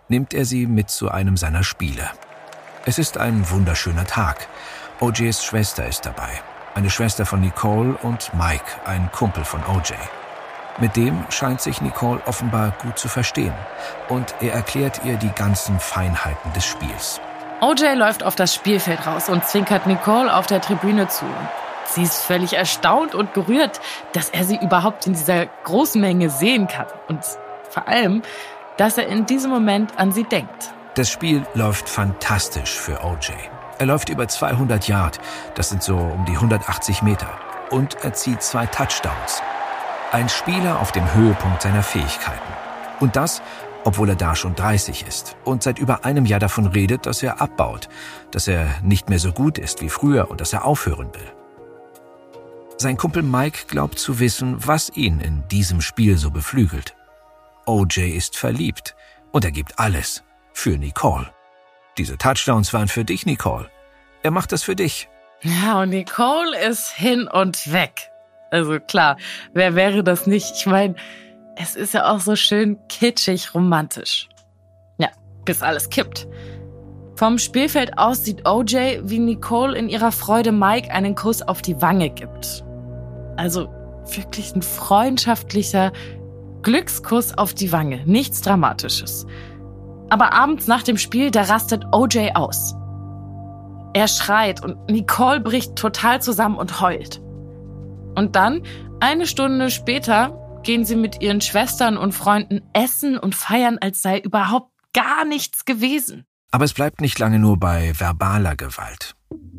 nimmt 0.08 0.36
er 0.36 0.46
sie 0.46 0.68
mit 0.68 0.92
zu 0.92 1.10
einem 1.10 1.36
seiner 1.36 1.64
Spiele. 1.64 2.08
Es 2.86 3.00
ist 3.00 3.18
ein 3.18 3.50
wunderschöner 3.50 4.06
Tag. 4.06 4.48
O.J.s 5.00 5.44
Schwester 5.44 5.88
ist 5.88 6.06
dabei. 6.06 6.30
Eine 6.76 6.92
Schwester 6.92 7.26
von 7.26 7.42
Nicole 7.42 7.98
und 8.04 8.32
Mike, 8.36 8.86
ein 8.86 9.12
Kumpel 9.12 9.44
von 9.44 9.62
O.J. 9.62 9.96
Mit 10.78 10.98
dem 10.98 11.24
scheint 11.30 11.62
sich 11.62 11.82
Nicole 11.82 12.22
offenbar 12.26 12.74
gut 12.82 13.00
zu 13.00 13.08
verstehen. 13.08 13.54
Und 14.10 14.36
er 14.42 14.54
erklärt 14.54 15.02
ihr 15.06 15.16
die 15.16 15.32
ganzen 15.32 15.80
Feinheiten 15.80 16.52
des 16.52 16.66
Spiels. 16.66 17.22
OJ 17.62 17.94
läuft 17.96 18.24
auf 18.24 18.36
das 18.36 18.54
Spielfeld 18.54 19.08
raus 19.08 19.30
und 19.30 19.46
zwinkert 19.46 19.88
Nicole 19.88 20.34
auf 20.34 20.48
der 20.48 20.60
Tribüne 20.62 21.08
zu. 21.08 21.26
Sie 21.88 22.04
ist 22.04 22.22
völlig 22.22 22.54
erstaunt 22.54 23.16
und 23.16 23.34
gerührt, 23.34 23.80
dass 24.12 24.30
er 24.30 24.44
sie 24.44 24.58
überhaupt 24.58 25.08
in 25.08 25.14
dieser 25.14 25.46
großen 25.46 26.02
Menge 26.02 26.30
sehen 26.30 26.68
kann. 26.68 26.88
Und 27.08 27.22
vor 27.70 27.88
allem, 27.88 28.22
dass 28.76 28.98
er 28.98 29.08
in 29.08 29.26
diesem 29.26 29.52
Moment 29.52 29.98
an 29.98 30.12
sie 30.12 30.24
denkt. 30.24 30.74
Das 30.96 31.10
Spiel 31.10 31.46
läuft 31.54 31.88
fantastisch 31.88 32.78
für 32.78 33.02
OJ. 33.04 33.32
Er 33.80 33.86
läuft 33.86 34.10
über 34.10 34.28
200 34.28 34.88
Yard, 34.88 35.20
das 35.56 35.70
sind 35.70 35.84
so 35.84 35.96
um 35.98 36.26
die 36.26 36.36
180 36.36 37.02
Meter, 37.02 37.30
und 37.70 37.96
erzielt 38.04 38.42
zwei 38.42 38.66
Touchdowns. 38.66 39.42
Ein 40.16 40.30
Spieler 40.30 40.80
auf 40.80 40.94
dem 40.94 41.14
Höhepunkt 41.14 41.62
seiner 41.62 41.84
Fähigkeiten. 41.84 42.54
Und 43.02 43.18
das, 43.18 43.42
obwohl 43.84 44.08
er 44.08 44.16
da 44.16 44.34
schon 44.34 44.56
30 44.56 45.06
ist 45.06 45.36
und 45.44 45.62
seit 45.62 45.78
über 45.78 46.06
einem 46.06 46.26
Jahr 46.26 46.40
davon 46.40 46.68
redet, 46.68 47.06
dass 47.06 47.22
er 47.22 47.42
abbaut, 47.42 47.90
dass 48.32 48.48
er 48.48 48.80
nicht 48.82 49.10
mehr 49.10 49.20
so 49.20 49.34
gut 49.34 49.58
ist 49.58 49.82
wie 49.82 49.90
früher 49.90 50.32
und 50.32 50.40
dass 50.40 50.54
er 50.54 50.64
aufhören 50.64 51.14
will. 51.14 51.34
Sein 52.78 52.96
Kumpel 52.96 53.24
Mike 53.24 53.66
glaubt 53.68 54.00
zu 54.00 54.18
wissen, 54.20 54.66
was 54.66 54.90
ihn 54.96 55.20
in 55.20 55.46
diesem 55.50 55.82
Spiel 55.82 56.18
so 56.18 56.32
beflügelt. 56.32 56.96
OJ 57.66 58.16
ist 58.16 58.38
verliebt 58.38 58.96
und 59.34 59.44
er 59.44 59.52
gibt 59.52 59.80
alles 59.80 60.24
für 60.54 60.78
Nicole. 60.78 61.30
Diese 61.98 62.18
Touchdowns 62.18 62.72
waren 62.72 62.88
für 62.88 63.04
dich, 63.04 63.26
Nicole. 63.26 63.70
Er 64.24 64.32
macht 64.32 64.54
das 64.54 64.64
für 64.64 64.78
dich. 64.78 65.10
Ja, 65.42 65.82
und 65.82 65.90
Nicole 65.90 66.58
ist 66.58 66.90
hin 66.92 67.28
und 67.28 67.74
weg. 67.74 68.14
Also 68.52 68.80
klar, 68.80 69.18
wer 69.54 69.76
wäre 69.76 70.04
das 70.04 70.28
nicht? 70.28 70.54
Ich 70.56 70.66
meine, 70.66 70.96
es 71.58 71.76
ist 71.76 71.94
ja 71.94 72.12
auch 72.12 72.20
so 72.20 72.36
schön 72.36 72.78
kitschig 72.90 73.54
romantisch. 73.54 74.30
Ja, 74.98 75.10
bis 75.46 75.62
alles 75.62 75.90
kippt. 75.90 76.28
Vom 77.16 77.38
Spielfeld 77.38 77.98
aus 77.98 78.26
sieht 78.26 78.46
OJ, 78.48 79.00
wie 79.04 79.20
Nicole 79.20 79.78
in 79.78 79.88
ihrer 79.88 80.12
Freude 80.12 80.52
Mike 80.52 80.92
einen 80.92 81.16
Kuss 81.16 81.42
auf 81.42 81.62
die 81.62 81.82
Wange 81.82 82.10
gibt. 82.10 82.64
Also 83.38 83.70
wirklich 84.14 84.54
ein 84.54 84.62
freundschaftlicher 84.62 85.94
Glückskuss 86.62 87.38
auf 87.38 87.54
die 87.54 87.72
Wange. 87.72 88.02
Nichts 88.06 88.42
Dramatisches. 88.42 89.26
Aber 90.10 90.34
abends 90.34 90.68
nach 90.68 90.84
dem 90.84 90.98
Spiel, 90.98 91.32
da 91.32 91.44
rastet 91.44 91.86
OJ 91.94 92.32
aus. 92.36 92.76
Er 93.94 94.10
schreit 94.10 94.64
und 94.64 94.90
Nicole 94.90 95.40
bricht 95.40 95.78
total 95.78 96.22
zusammen 96.22 96.58
und 96.58 96.82
heult. 96.82 97.22
Und 98.16 98.36
dann, 98.36 98.64
eine 99.00 99.28
Stunde 99.28 99.70
später, 99.70 100.62
gehen 100.64 100.86
sie 100.86 100.96
mit 100.96 101.22
ihren 101.22 101.42
Schwestern 101.42 101.98
und 101.98 102.14
Freunden 102.14 102.62
essen 102.74 103.18
und 103.18 103.36
feiern, 103.36 103.78
als 103.80 104.02
sei 104.02 104.20
überhaupt 104.20 104.72
gar 104.94 105.26
nichts 105.26 105.66
gewesen. 105.66 106.26
Aber 106.52 106.66
es 106.66 106.74
bleibt 106.74 107.02
nicht 107.02 107.20
lange 107.20 107.40
nur 107.40 107.60
bei 107.60 107.94
verbaler 107.98 108.56
Gewalt. 108.56 109.16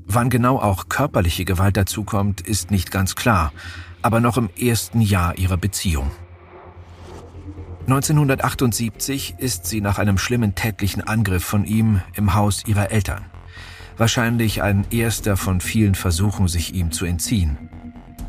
Wann 0.07 0.31
genau 0.31 0.59
auch 0.59 0.89
körperliche 0.89 1.45
Gewalt 1.45 1.77
dazukommt, 1.77 2.41
ist 2.41 2.71
nicht 2.71 2.91
ganz 2.91 3.17
klar, 3.17 3.53
aber 4.03 4.21
noch 4.21 4.37
im 4.37 4.51
ersten 4.59 5.01
Jahr 5.01 5.37
ihrer 5.37 5.57
Beziehung. 5.57 6.11
1978 7.87 9.35
ist 9.39 9.67
sie 9.67 9.81
nach 9.81 9.99
einem 9.99 10.19
schlimmen 10.19 10.55
tätlichen 10.55 11.07
Angriff 11.07 11.45
von 11.45 11.65
ihm 11.65 12.01
im 12.15 12.35
Haus 12.35 12.65
ihrer 12.67 12.91
Eltern. 12.91 13.27
Wahrscheinlich 13.97 14.63
ein 14.63 14.87
erster 14.91 15.37
von 15.37 15.61
vielen 15.61 15.95
Versuchen, 15.95 16.49
sich 16.49 16.75
ihm 16.75 16.91
zu 16.91 17.05
entziehen. 17.05 17.71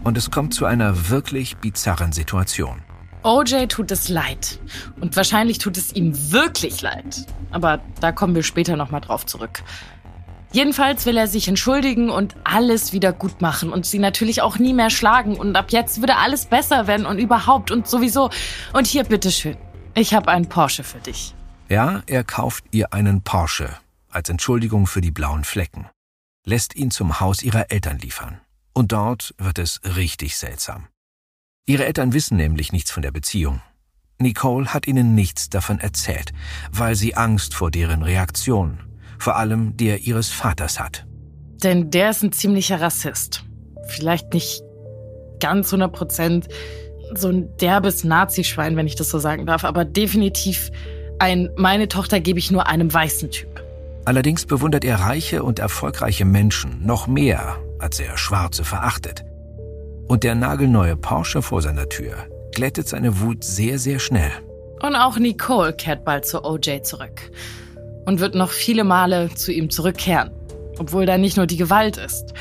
Und 0.08 0.18
es 0.18 0.32
kommt 0.32 0.54
zu 0.54 0.66
einer 0.66 1.10
wirklich 1.10 1.58
bizarren 1.58 2.14
Situation. 2.14 2.82
OJ 3.24 3.66
tut 3.68 3.92
es 3.92 4.08
leid. 4.08 4.58
Und 5.02 5.18
wahrscheinlich 5.18 5.58
tut 5.58 5.76
es 5.76 5.92
ihm 5.92 6.32
wirklich 6.32 6.82
leid. 6.82 7.26
Aber 7.52 7.82
da 8.00 8.14
kommen 8.14 8.34
wir 8.34 8.44
später 8.44 8.78
nochmal 8.78 9.02
drauf 9.02 9.26
zurück. 9.26 9.64
Jedenfalls 10.54 11.06
will 11.06 11.18
er 11.18 11.28
sich 11.28 11.50
entschuldigen 11.50 12.10
und 12.10 12.38
alles 12.46 12.94
wieder 12.94 13.12
gut 13.12 13.42
machen 13.42 13.74
und 13.74 13.86
sie 13.86 14.00
natürlich 14.00 14.42
auch 14.42 14.60
nie 14.60 14.74
mehr 14.74 14.92
schlagen 14.92 15.36
und 15.36 15.58
ab 15.58 15.74
jetzt 15.74 16.00
würde 16.00 16.16
alles 16.16 16.46
besser 16.46 16.88
werden 16.88 17.06
und 17.06 17.20
überhaupt 17.20 17.70
und 17.70 17.86
sowieso. 17.86 18.30
Und 18.72 18.88
hier 18.88 19.04
bitteschön, 19.04 19.58
ich 19.94 20.14
habe 20.14 20.32
einen 20.32 20.48
Porsche 20.48 20.86
für 20.86 21.00
dich. 21.00 21.36
Ja, 21.68 22.02
er 22.08 22.24
kauft 22.24 22.64
ihr 22.72 22.94
einen 22.94 23.24
Porsche 23.24 23.72
als 24.10 24.30
Entschuldigung 24.30 24.88
für 24.88 25.02
die 25.02 25.12
blauen 25.12 25.44
Flecken, 25.44 25.90
lässt 26.46 26.78
ihn 26.78 26.92
zum 26.92 27.20
Haus 27.20 27.44
ihrer 27.44 27.72
Eltern 27.72 28.00
liefern. 28.00 28.40
Und 28.78 28.92
dort 28.92 29.34
wird 29.40 29.58
es 29.58 29.82
richtig 29.96 30.38
seltsam. 30.38 30.86
Ihre 31.66 31.88
Eltern 31.88 32.14
wissen 32.14 32.38
nämlich 32.38 32.72
nichts 32.72 32.92
von 32.92 33.02
der 33.02 33.10
Beziehung. 33.10 33.60
Nicole 34.20 34.72
hat 34.72 34.86
ihnen 34.86 35.16
nichts 35.16 35.50
davon 35.50 35.80
erzählt, 35.80 36.32
weil 36.72 36.94
sie 36.94 37.16
Angst 37.16 37.56
vor 37.56 37.72
deren 37.72 38.04
Reaktion, 38.04 38.78
vor 39.18 39.36
allem 39.36 39.76
der 39.78 40.02
ihres 40.02 40.30
Vaters 40.30 40.80
hat. 40.80 41.08
Denn 41.64 41.90
der 41.90 42.12
ist 42.12 42.22
ein 42.22 42.32
ziemlicher 42.32 42.80
Rassist. 42.80 43.46
Vielleicht 43.88 44.36
nicht 44.36 44.62
ganz 45.40 45.70
100 45.70 45.92
Prozent 45.92 46.48
so 47.16 47.30
ein 47.30 47.58
derbes 47.58 48.04
Nazischwein, 48.04 48.76
wenn 48.76 48.86
ich 48.86 48.96
das 48.96 49.10
so 49.10 49.18
sagen 49.18 49.48
darf, 49.48 49.64
aber 49.64 49.86
definitiv 49.86 50.70
ein 51.18 51.50
meine 51.58 51.88
Tochter 51.88 52.20
gebe 52.20 52.38
ich 52.38 52.52
nur 52.52 52.68
einem 52.68 52.94
weißen 52.94 53.32
Typ. 53.32 53.64
Allerdings 54.06 54.46
bewundert 54.46 54.86
er 54.86 55.00
reiche 55.00 55.42
und 55.42 55.58
erfolgreiche 55.58 56.26
Menschen 56.26 56.86
noch 56.86 57.08
mehr, 57.08 57.58
als 57.80 58.00
er 58.00 58.18
Schwarze 58.18 58.64
verachtet. 58.64 59.24
Und 60.08 60.24
der 60.24 60.36
nagelneue 60.36 60.96
Porsche 60.96 61.42
vor 61.42 61.62
seiner 61.62 61.90
Tür 61.90 62.16
glättet 62.54 62.88
seine 62.88 63.20
Wut 63.20 63.44
sehr, 63.44 63.78
sehr 63.78 64.00
schnell. 64.00 64.32
Und 64.82 64.96
auch 64.96 65.18
Nicole 65.18 65.74
kehrt 65.74 66.06
bald 66.06 66.26
zu 66.26 66.44
OJ 66.44 66.82
zurück. 66.84 67.32
Und 68.06 68.20
wird 68.20 68.36
noch 68.36 68.52
viele 68.52 68.84
Male 68.84 69.30
zu 69.36 69.52
ihm 69.52 69.70
zurückkehren. 69.70 70.32
Obwohl 70.80 71.06
da 71.06 71.18
nicht 71.18 71.38
nur 71.38 71.48
die 71.48 71.58
Gewalt 71.58 71.98
ist. 71.98 72.34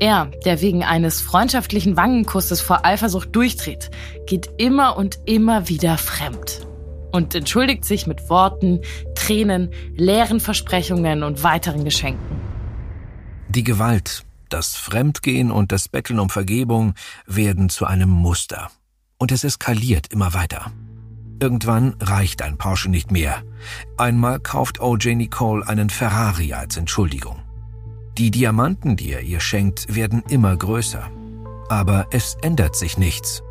Er, 0.00 0.30
der 0.44 0.60
wegen 0.60 0.84
eines 0.84 1.20
freundschaftlichen 1.20 1.96
Wangenkusses 1.96 2.60
vor 2.60 2.84
Eifersucht 2.84 3.34
durchdreht, 3.34 3.90
geht 4.26 4.48
immer 4.56 4.96
und 4.96 5.18
immer 5.24 5.68
wieder 5.68 5.98
fremd. 5.98 6.66
Und 7.10 7.34
entschuldigt 7.34 7.84
sich 7.84 8.06
mit 8.06 8.30
Worten, 8.30 8.80
Tränen, 9.14 9.70
leeren 9.96 10.40
Versprechungen 10.40 11.24
und 11.24 11.42
weiteren 11.42 11.84
Geschenken. 11.84 12.40
Die 13.48 13.64
Gewalt, 13.64 14.24
das 14.52 14.76
Fremdgehen 14.76 15.50
und 15.50 15.72
das 15.72 15.88
Betteln 15.88 16.18
um 16.18 16.30
Vergebung 16.30 16.94
werden 17.26 17.68
zu 17.68 17.86
einem 17.86 18.10
Muster. 18.10 18.70
Und 19.18 19.32
es 19.32 19.44
eskaliert 19.44 20.12
immer 20.12 20.34
weiter. 20.34 20.72
Irgendwann 21.40 21.94
reicht 22.00 22.42
ein 22.42 22.58
Porsche 22.58 22.88
nicht 22.88 23.10
mehr. 23.10 23.42
Einmal 23.96 24.40
kauft 24.40 24.80
OJ 24.80 25.14
Nicole 25.14 25.66
einen 25.66 25.90
Ferrari 25.90 26.52
als 26.52 26.76
Entschuldigung. 26.76 27.42
Die 28.18 28.32
Diamanten, 28.32 28.96
die 28.96 29.12
er 29.12 29.22
ihr 29.22 29.40
schenkt, 29.40 29.94
werden 29.94 30.24
immer 30.28 30.56
größer. 30.56 31.08
Aber 31.68 32.08
es 32.10 32.36
ändert 32.42 32.74
sich 32.74 32.98
nichts. 32.98 33.42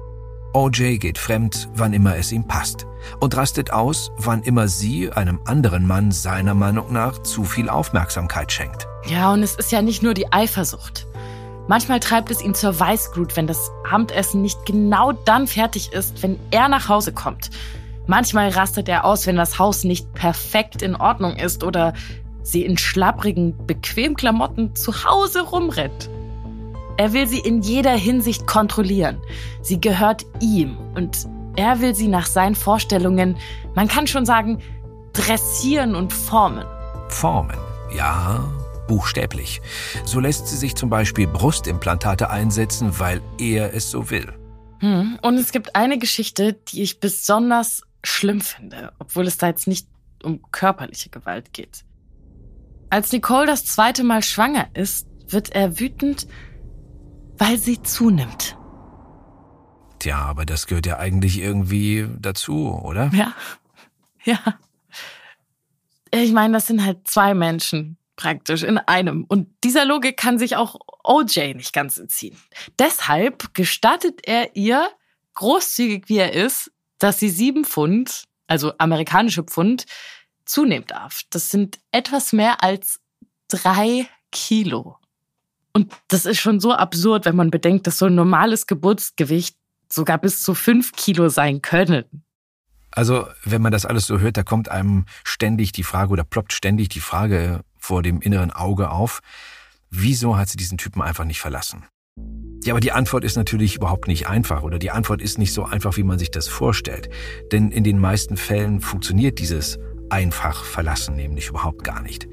OJ 0.54 0.98
geht 0.98 1.18
fremd, 1.18 1.70
wann 1.76 1.94
immer 1.94 2.16
es 2.18 2.32
ihm 2.32 2.48
passt 2.48 2.88
und 3.20 3.36
rastet 3.36 3.72
aus, 3.72 4.12
wann 4.18 4.44
immer 4.44 4.68
sie 4.68 5.12
einem 5.12 5.40
anderen 5.46 5.86
Mann 5.86 6.12
seiner 6.12 6.54
Meinung 6.54 6.92
nach 6.92 7.22
zu 7.22 7.44
viel 7.44 7.70
Aufmerksamkeit 7.70 8.52
schenkt. 8.52 8.88
Ja, 9.06 9.32
und 9.32 9.44
es 9.44 9.56
ist 9.56 9.72
ja 9.72 9.82
nicht 9.82 10.04
nur 10.04 10.14
die 10.14 10.32
Eifersucht. 10.32 11.08
Manchmal 11.68 12.00
treibt 12.00 12.32
es 12.32 12.42
ihn 12.42 12.56
zur 12.56 12.80
Weißglut, 12.80 13.36
wenn 13.36 13.46
das 13.46 13.72
Abendessen 13.90 14.42
nicht 14.42 14.66
genau 14.66 15.12
dann 15.12 15.48
fertig 15.48 15.92
ist, 15.92 16.24
wenn 16.24 16.40
er 16.50 16.70
nach 16.70 16.88
Hause 16.88 17.12
kommt. 17.12 17.50
Manchmal 18.06 18.50
rastet 18.50 18.88
er 18.88 19.04
aus, 19.04 19.28
wenn 19.28 19.36
das 19.36 19.60
Haus 19.60 19.84
nicht 19.84 20.14
perfekt 20.14 20.82
in 20.82 20.96
Ordnung 20.96 21.36
ist 21.36 21.64
oder 21.66 21.94
sie 22.42 22.64
in 22.64 22.78
schlapprigen, 22.78 23.54
bequem 23.68 24.16
Klamotten 24.16 24.76
zu 24.76 25.04
Hause 25.04 25.42
rumrennt. 25.42 26.10
Er 26.98 27.14
will 27.14 27.28
sie 27.28 27.40
in 27.40 27.62
jeder 27.62 27.96
Hinsicht 27.96 28.48
kontrollieren. 28.48 29.22
Sie 29.62 29.80
gehört 29.80 30.26
ihm 30.42 30.78
und 30.96 31.28
er 31.56 31.80
will 31.80 31.94
sie 31.94 32.08
nach 32.08 32.26
seinen 32.26 32.56
Vorstellungen, 32.56 33.38
man 33.76 33.88
kann 33.88 34.08
schon 34.08 34.26
sagen, 34.26 34.62
dressieren 35.14 35.96
und 35.96 36.12
formen. 36.12 36.66
Formen, 37.10 37.58
ja, 37.96 38.44
buchstäblich. 38.88 39.62
So 40.06 40.20
lässt 40.20 40.48
sie 40.48 40.58
sich 40.58 40.76
zum 40.76 40.90
Beispiel 40.90 41.28
Brustimplantate 41.28 42.30
einsetzen, 42.30 43.00
weil 43.00 43.22
er 43.40 43.74
es 43.74 43.92
so 43.92 44.10
will. 44.10 44.34
Hm. 44.80 45.20
Und 45.22 45.36
es 45.38 45.52
gibt 45.52 45.76
eine 45.76 45.98
Geschichte, 45.98 46.54
die 46.54 46.82
ich 46.82 47.00
besonders 47.00 47.84
schlimm 48.04 48.42
finde, 48.42 48.92
obwohl 49.00 49.28
es 49.28 49.38
da 49.38 49.48
jetzt 49.48 49.68
nicht 49.68 49.88
um 50.24 50.42
körperliche 50.52 51.10
Gewalt 51.10 51.54
geht. 51.54 51.84
Als 52.90 53.12
Nicole 53.12 53.46
das 53.46 53.66
zweite 53.66 54.04
Mal 54.04 54.24
schwanger 54.24 54.68
ist, 54.74 55.08
wird 55.28 55.50
er 55.50 55.80
wütend, 55.80 56.28
weil 57.38 57.58
sie 57.58 57.82
zunimmt. 57.82 58.58
Tja, 60.00 60.18
aber 60.18 60.46
das 60.46 60.68
gehört 60.68 60.86
ja 60.86 60.98
eigentlich 60.98 61.40
irgendwie 61.40 62.08
dazu, 62.20 62.74
oder? 62.84 63.12
Ja. 63.14 63.34
Ja. 64.24 64.40
Ich 66.12 66.32
meine, 66.32 66.54
das 66.54 66.68
sind 66.68 66.84
halt 66.86 67.08
zwei 67.08 67.34
Menschen 67.34 67.98
praktisch 68.16 68.64
in 68.64 68.78
einem. 68.78 69.24
Und 69.28 69.48
dieser 69.64 69.86
Logik 69.86 70.18
kann 70.18 70.38
sich 70.38 70.56
auch 70.56 70.76
OJ 71.04 71.54
nicht 71.54 71.74
ganz 71.74 71.98
entziehen. 71.98 72.38
Deshalb 72.78 73.54
gestattet 73.54 74.22
er 74.24 74.56
ihr, 74.56 74.90
großzügig 75.36 76.06
wie 76.08 76.18
er 76.18 76.34
ist, 76.34 76.72
dass 77.00 77.20
sie 77.20 77.30
sieben 77.30 77.64
Pfund, 77.64 78.26
also 78.48 78.74
amerikanische 78.78 79.44
Pfund, 79.44 79.86
zunehmen 80.46 80.88
darf. 80.88 81.22
Das 81.30 81.50
sind 81.50 81.80
etwas 81.92 82.34
mehr 82.34 82.64
als 82.64 83.00
drei 83.48 84.08
Kilo. 84.32 84.98
Und 85.78 85.94
das 86.08 86.26
ist 86.26 86.40
schon 86.40 86.60
so 86.60 86.74
absurd, 86.74 87.26
wenn 87.26 87.36
man 87.36 87.52
bedenkt, 87.52 87.86
dass 87.86 88.00
so 88.00 88.08
ein 88.08 88.16
normales 88.16 88.66
Geburtsgewicht 88.66 89.56
sogar 89.94 90.18
bis 90.18 90.42
zu 90.42 90.56
fünf 90.56 90.94
Kilo 90.94 91.30
sein 91.30 91.62
können. 91.62 92.04
Also, 92.90 93.28
wenn 93.44 93.62
man 93.62 93.72
das 93.72 93.86
alles 93.86 94.08
so 94.08 94.18
hört, 94.18 94.38
da 94.38 94.44
kommt 94.44 94.70
einem 94.70 95.06
ständig 95.24 95.74
die 95.74 95.84
Frage 95.84 96.10
oder 96.12 96.24
ploppt 96.24 96.52
ständig 96.52 96.90
die 96.90 97.00
Frage 97.00 97.62
vor 97.78 98.02
dem 98.02 98.22
inneren 98.22 98.50
Auge 98.50 98.90
auf, 98.90 99.20
wieso 99.92 100.36
hat 100.36 100.50
sie 100.50 100.58
diesen 100.58 100.80
Typen 100.80 101.04
einfach 101.04 101.26
nicht 101.26 101.42
verlassen? 101.42 101.86
Ja, 102.64 102.74
aber 102.74 102.80
die 102.80 102.92
Antwort 102.92 103.24
ist 103.24 103.38
natürlich 103.38 103.76
überhaupt 103.76 104.08
nicht 104.08 104.28
einfach 104.28 104.64
oder 104.64 104.80
die 104.80 104.90
Antwort 104.90 105.22
ist 105.22 105.38
nicht 105.38 105.54
so 105.54 105.64
einfach, 105.64 105.96
wie 105.96 106.04
man 106.04 106.18
sich 106.18 106.32
das 106.32 106.48
vorstellt. 106.48 107.08
Denn 107.52 107.70
in 107.70 107.84
den 107.84 108.00
meisten 108.00 108.36
Fällen 108.36 108.82
funktioniert 108.82 109.38
dieses 109.38 109.78
einfach 110.10 110.64
verlassen 110.64 111.16
nämlich 111.16 111.50
überhaupt 111.50 111.84
gar 111.84 112.02
nicht. 112.02 112.28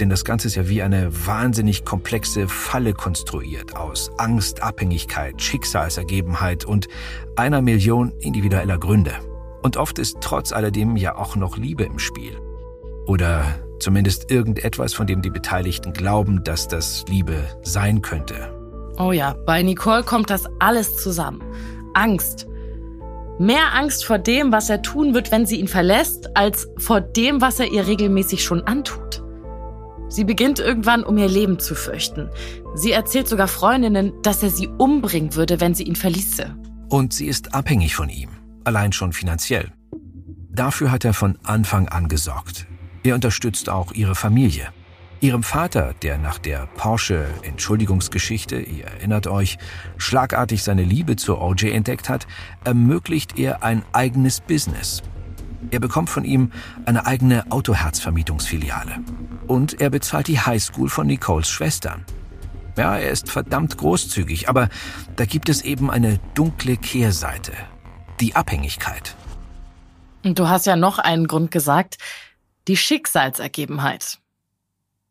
Denn 0.00 0.10
das 0.10 0.24
Ganze 0.24 0.48
ist 0.48 0.54
ja 0.54 0.68
wie 0.68 0.82
eine 0.82 1.10
wahnsinnig 1.26 1.84
komplexe 1.84 2.48
Falle 2.48 2.92
konstruiert 2.92 3.76
aus 3.76 4.10
Angst, 4.18 4.62
Abhängigkeit, 4.62 5.40
Schicksalsergebenheit 5.40 6.64
und 6.64 6.88
einer 7.36 7.62
Million 7.62 8.12
individueller 8.20 8.78
Gründe. 8.78 9.14
Und 9.62 9.76
oft 9.76 9.98
ist 9.98 10.18
trotz 10.20 10.52
alledem 10.52 10.96
ja 10.96 11.16
auch 11.16 11.36
noch 11.36 11.56
Liebe 11.56 11.84
im 11.84 11.98
Spiel. 11.98 12.38
Oder 13.06 13.56
Zumindest 13.78 14.30
irgendetwas, 14.30 14.94
von 14.94 15.06
dem 15.06 15.22
die 15.22 15.30
Beteiligten 15.30 15.92
glauben, 15.92 16.42
dass 16.44 16.68
das 16.68 17.04
Liebe 17.08 17.44
sein 17.62 18.02
könnte. 18.02 18.52
Oh 18.98 19.12
ja, 19.12 19.34
bei 19.44 19.62
Nicole 19.62 20.02
kommt 20.02 20.30
das 20.30 20.46
alles 20.58 20.96
zusammen. 20.96 21.42
Angst. 21.94 22.46
Mehr 23.38 23.74
Angst 23.74 24.06
vor 24.06 24.18
dem, 24.18 24.50
was 24.50 24.70
er 24.70 24.80
tun 24.80 25.12
wird, 25.12 25.30
wenn 25.30 25.44
sie 25.44 25.56
ihn 25.56 25.68
verlässt, 25.68 26.34
als 26.36 26.68
vor 26.78 27.00
dem, 27.00 27.42
was 27.42 27.60
er 27.60 27.70
ihr 27.70 27.86
regelmäßig 27.86 28.42
schon 28.42 28.62
antut. 28.62 29.22
Sie 30.08 30.24
beginnt 30.24 30.58
irgendwann, 30.58 31.02
um 31.04 31.18
ihr 31.18 31.28
Leben 31.28 31.58
zu 31.58 31.74
fürchten. 31.74 32.30
Sie 32.74 32.92
erzählt 32.92 33.28
sogar 33.28 33.48
Freundinnen, 33.48 34.12
dass 34.22 34.42
er 34.42 34.50
sie 34.50 34.68
umbringen 34.68 35.34
würde, 35.34 35.60
wenn 35.60 35.74
sie 35.74 35.82
ihn 35.82 35.96
verließe. 35.96 36.56
Und 36.88 37.12
sie 37.12 37.26
ist 37.26 37.54
abhängig 37.54 37.94
von 37.94 38.08
ihm, 38.08 38.30
allein 38.64 38.92
schon 38.92 39.12
finanziell. 39.12 39.72
Dafür 40.50 40.90
hat 40.90 41.04
er 41.04 41.12
von 41.12 41.38
Anfang 41.42 41.88
an 41.88 42.08
gesorgt. 42.08 42.66
Er 43.02 43.14
unterstützt 43.14 43.68
auch 43.68 43.92
ihre 43.92 44.14
Familie. 44.14 44.68
Ihrem 45.20 45.42
Vater, 45.42 45.94
der 46.02 46.18
nach 46.18 46.38
der 46.38 46.66
Porsche-Entschuldigungsgeschichte, 46.76 48.56
ihr 48.60 48.84
erinnert 48.84 49.26
euch, 49.26 49.56
schlagartig 49.96 50.62
seine 50.62 50.82
Liebe 50.82 51.16
zu 51.16 51.38
OJ 51.38 51.70
entdeckt 51.70 52.10
hat, 52.10 52.26
ermöglicht 52.64 53.38
er 53.38 53.62
ein 53.62 53.82
eigenes 53.92 54.40
Business. 54.40 55.02
Er 55.70 55.80
bekommt 55.80 56.10
von 56.10 56.24
ihm 56.24 56.52
eine 56.84 57.06
eigene 57.06 57.50
Autoherzvermietungsfiliale. 57.50 58.98
Und 59.46 59.80
er 59.80 59.88
bezahlt 59.88 60.28
die 60.28 60.38
Highschool 60.38 60.90
von 60.90 61.06
Nicoles 61.06 61.48
Schwestern. 61.48 62.04
Ja, 62.76 62.98
er 62.98 63.10
ist 63.10 63.30
verdammt 63.30 63.78
großzügig, 63.78 64.50
aber 64.50 64.68
da 65.16 65.24
gibt 65.24 65.48
es 65.48 65.62
eben 65.62 65.90
eine 65.90 66.20
dunkle 66.34 66.76
Kehrseite. 66.76 67.52
Die 68.20 68.36
Abhängigkeit. 68.36 69.16
Du 70.22 70.48
hast 70.48 70.66
ja 70.66 70.76
noch 70.76 70.98
einen 70.98 71.26
Grund 71.26 71.50
gesagt, 71.50 71.96
die 72.68 72.76
Schicksalsergebenheit. 72.76 74.18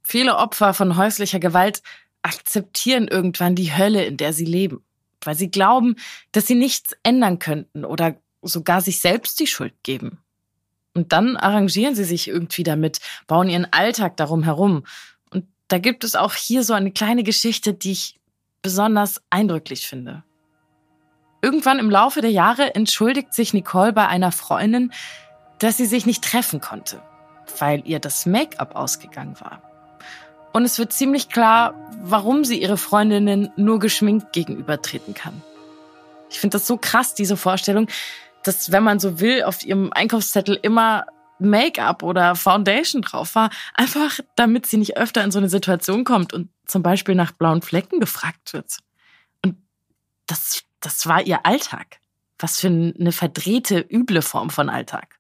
Viele 0.08 0.38
Opfer 0.38 0.76
von 0.76 0.98
häuslicher 0.98 1.40
Gewalt 1.40 1.82
akzeptieren 2.22 3.08
irgendwann 3.08 3.56
die 3.56 3.76
Hölle, 3.76 4.06
in 4.06 4.18
der 4.18 4.34
sie 4.34 4.46
leben, 4.46 4.86
weil 5.24 5.34
sie 5.34 5.50
glauben, 5.50 5.96
dass 6.32 6.46
sie 6.46 6.54
nichts 6.54 6.96
ändern 7.02 7.40
könnten 7.40 7.84
oder 7.84 8.16
sogar 8.44 8.82
sich 8.82 9.00
selbst 9.00 9.40
die 9.40 9.48
Schuld 9.48 9.74
geben. 9.82 10.20
Und 10.94 11.12
dann 11.12 11.38
arrangieren 11.38 11.96
sie 11.96 12.04
sich 12.04 12.28
irgendwie 12.28 12.62
damit, 12.62 13.00
bauen 13.26 13.50
ihren 13.50 13.74
Alltag 13.74 14.16
darum 14.18 14.44
herum. 14.44 14.86
Und 15.32 15.46
da 15.70 15.80
gibt 15.80 16.04
es 16.04 16.16
auch 16.16 16.36
hier 16.36 16.64
so 16.64 16.76
eine 16.76 16.92
kleine 16.92 17.24
Geschichte, 17.24 17.74
die 17.74 17.94
ich 17.94 18.20
besonders 18.62 19.24
eindrücklich 19.32 19.88
finde. 19.88 20.24
Irgendwann 21.42 21.80
im 21.80 21.90
Laufe 21.90 22.22
der 22.22 22.32
Jahre 22.32 22.76
entschuldigt 22.76 23.34
sich 23.34 23.54
Nicole 23.54 23.92
bei 23.92 24.08
einer 24.08 24.32
Freundin, 24.32 24.94
dass 25.58 25.78
sie 25.78 25.88
sich 25.88 26.06
nicht 26.06 26.24
treffen 26.24 26.62
konnte, 26.62 27.02
weil 27.58 27.82
ihr 27.88 28.00
das 28.00 28.28
Make-up 28.28 28.76
ausgegangen 28.76 29.40
war. 29.40 29.64
Und 30.56 30.64
es 30.64 30.80
wird 30.80 30.94
ziemlich 30.94 31.28
klar, 31.28 31.74
warum 32.02 32.46
sie 32.46 32.62
ihre 32.62 32.78
Freundinnen 32.78 33.52
nur 33.58 33.78
geschminkt 33.78 34.32
gegenübertreten 34.32 35.14
kann. 35.14 35.42
Ich 36.30 36.40
finde 36.40 36.56
das 36.56 36.66
so 36.66 36.78
krass, 36.78 37.14
diese 37.14 37.36
Vorstellung, 37.36 37.90
dass, 38.46 38.72
wenn 38.72 38.82
man 38.82 39.02
so 39.02 39.20
will, 39.20 39.44
auf 39.44 39.66
ihrem 39.66 39.92
Einkaufszettel 39.92 40.58
immer 40.62 41.08
Make-up 41.40 42.04
oder 42.04 42.38
Foundation 42.38 43.02
drauf 43.02 43.36
war, 43.36 43.50
einfach 43.74 44.22
damit 44.38 44.66
sie 44.66 44.78
nicht 44.78 44.96
öfter 44.96 45.26
in 45.26 45.32
so 45.32 45.40
eine 45.40 45.50
Situation 45.50 46.06
kommt 46.06 46.32
und 46.32 46.48
zum 46.66 46.82
Beispiel 46.82 47.16
nach 47.16 47.34
blauen 47.34 47.62
Flecken 47.62 48.00
gefragt 48.00 48.54
wird. 48.54 48.78
Und 49.44 49.58
das, 50.26 50.64
das 50.80 51.06
war 51.06 51.22
ihr 51.22 51.46
Alltag. 51.46 51.98
Was 52.40 52.62
für 52.62 52.68
eine 52.68 53.12
verdrehte, 53.12 53.86
üble 53.92 54.22
Form 54.22 54.50
von 54.50 54.70
Alltag. 54.70 55.15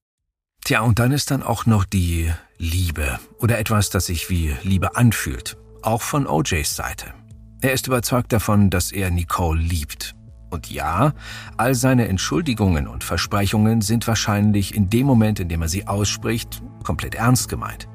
Tja, 0.65 0.81
und 0.81 0.97
dann 0.97 1.11
ist 1.11 1.29
dann 1.29 1.43
auch 1.43 1.67
noch 1.67 1.85
die 1.85 2.31
Liebe 2.57 3.19
oder 3.37 3.59
etwas, 3.59 3.91
das 3.91 4.07
sich 4.07 4.31
wie 4.31 4.55
Liebe 4.63 4.95
anfühlt, 4.95 5.57
auch 5.83 6.01
von 6.01 6.25
OJs 6.25 6.75
Seite. 6.75 7.13
Er 7.61 7.73
ist 7.73 7.85
überzeugt 7.85 8.33
davon, 8.33 8.71
dass 8.71 8.91
er 8.91 9.11
Nicole 9.11 9.61
liebt. 9.61 10.15
Und 10.49 10.71
ja, 10.71 11.13
all 11.55 11.75
seine 11.75 12.07
Entschuldigungen 12.07 12.87
und 12.87 13.03
Versprechungen 13.03 13.81
sind 13.81 14.07
wahrscheinlich 14.07 14.73
in 14.73 14.89
dem 14.89 15.05
Moment, 15.05 15.39
in 15.39 15.49
dem 15.49 15.61
er 15.61 15.69
sie 15.69 15.85
ausspricht, 15.85 16.63
komplett 16.83 17.13
ernst 17.13 17.47
gemeint. 17.47 17.87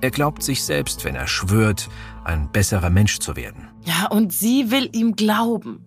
Er 0.00 0.12
glaubt 0.12 0.44
sich 0.44 0.62
selbst, 0.62 1.04
wenn 1.04 1.16
er 1.16 1.26
schwört, 1.26 1.88
ein 2.22 2.48
besserer 2.52 2.90
Mensch 2.90 3.18
zu 3.18 3.34
werden. 3.34 3.70
Ja, 3.82 4.06
und 4.06 4.32
sie 4.32 4.70
will 4.70 4.88
ihm 4.92 5.16
glauben. 5.16 5.83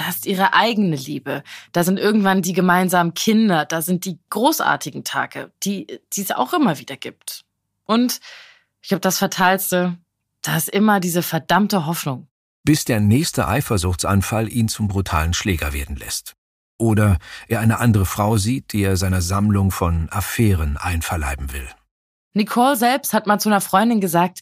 Da 0.00 0.08
ist 0.08 0.24
ihre 0.24 0.54
eigene 0.54 0.96
Liebe. 0.96 1.42
Da 1.72 1.84
sind 1.84 1.98
irgendwann 1.98 2.40
die 2.40 2.54
gemeinsamen 2.54 3.12
Kinder. 3.12 3.66
Da 3.66 3.82
sind 3.82 4.06
die 4.06 4.18
großartigen 4.30 5.04
Tage, 5.04 5.52
die, 5.62 6.00
die 6.14 6.22
es 6.22 6.30
auch 6.30 6.54
immer 6.54 6.78
wieder 6.78 6.96
gibt. 6.96 7.44
Und 7.84 8.18
ich 8.80 8.88
glaube, 8.88 9.02
das 9.02 9.18
Fatalste, 9.18 9.98
da 10.40 10.56
ist 10.56 10.70
immer 10.70 11.00
diese 11.00 11.22
verdammte 11.22 11.84
Hoffnung. 11.84 12.28
Bis 12.64 12.86
der 12.86 13.00
nächste 13.00 13.46
Eifersuchtsanfall 13.46 14.50
ihn 14.50 14.68
zum 14.68 14.88
brutalen 14.88 15.34
Schläger 15.34 15.74
werden 15.74 15.96
lässt. 15.96 16.34
Oder 16.78 17.18
er 17.48 17.60
eine 17.60 17.78
andere 17.78 18.06
Frau 18.06 18.38
sieht, 18.38 18.72
die 18.72 18.82
er 18.82 18.96
seiner 18.96 19.20
Sammlung 19.20 19.70
von 19.70 20.08
Affären 20.10 20.78
einverleiben 20.78 21.52
will. 21.52 21.68
Nicole 22.32 22.76
selbst 22.76 23.12
hat 23.12 23.26
mal 23.26 23.38
zu 23.38 23.50
einer 23.50 23.60
Freundin 23.60 24.00
gesagt, 24.00 24.40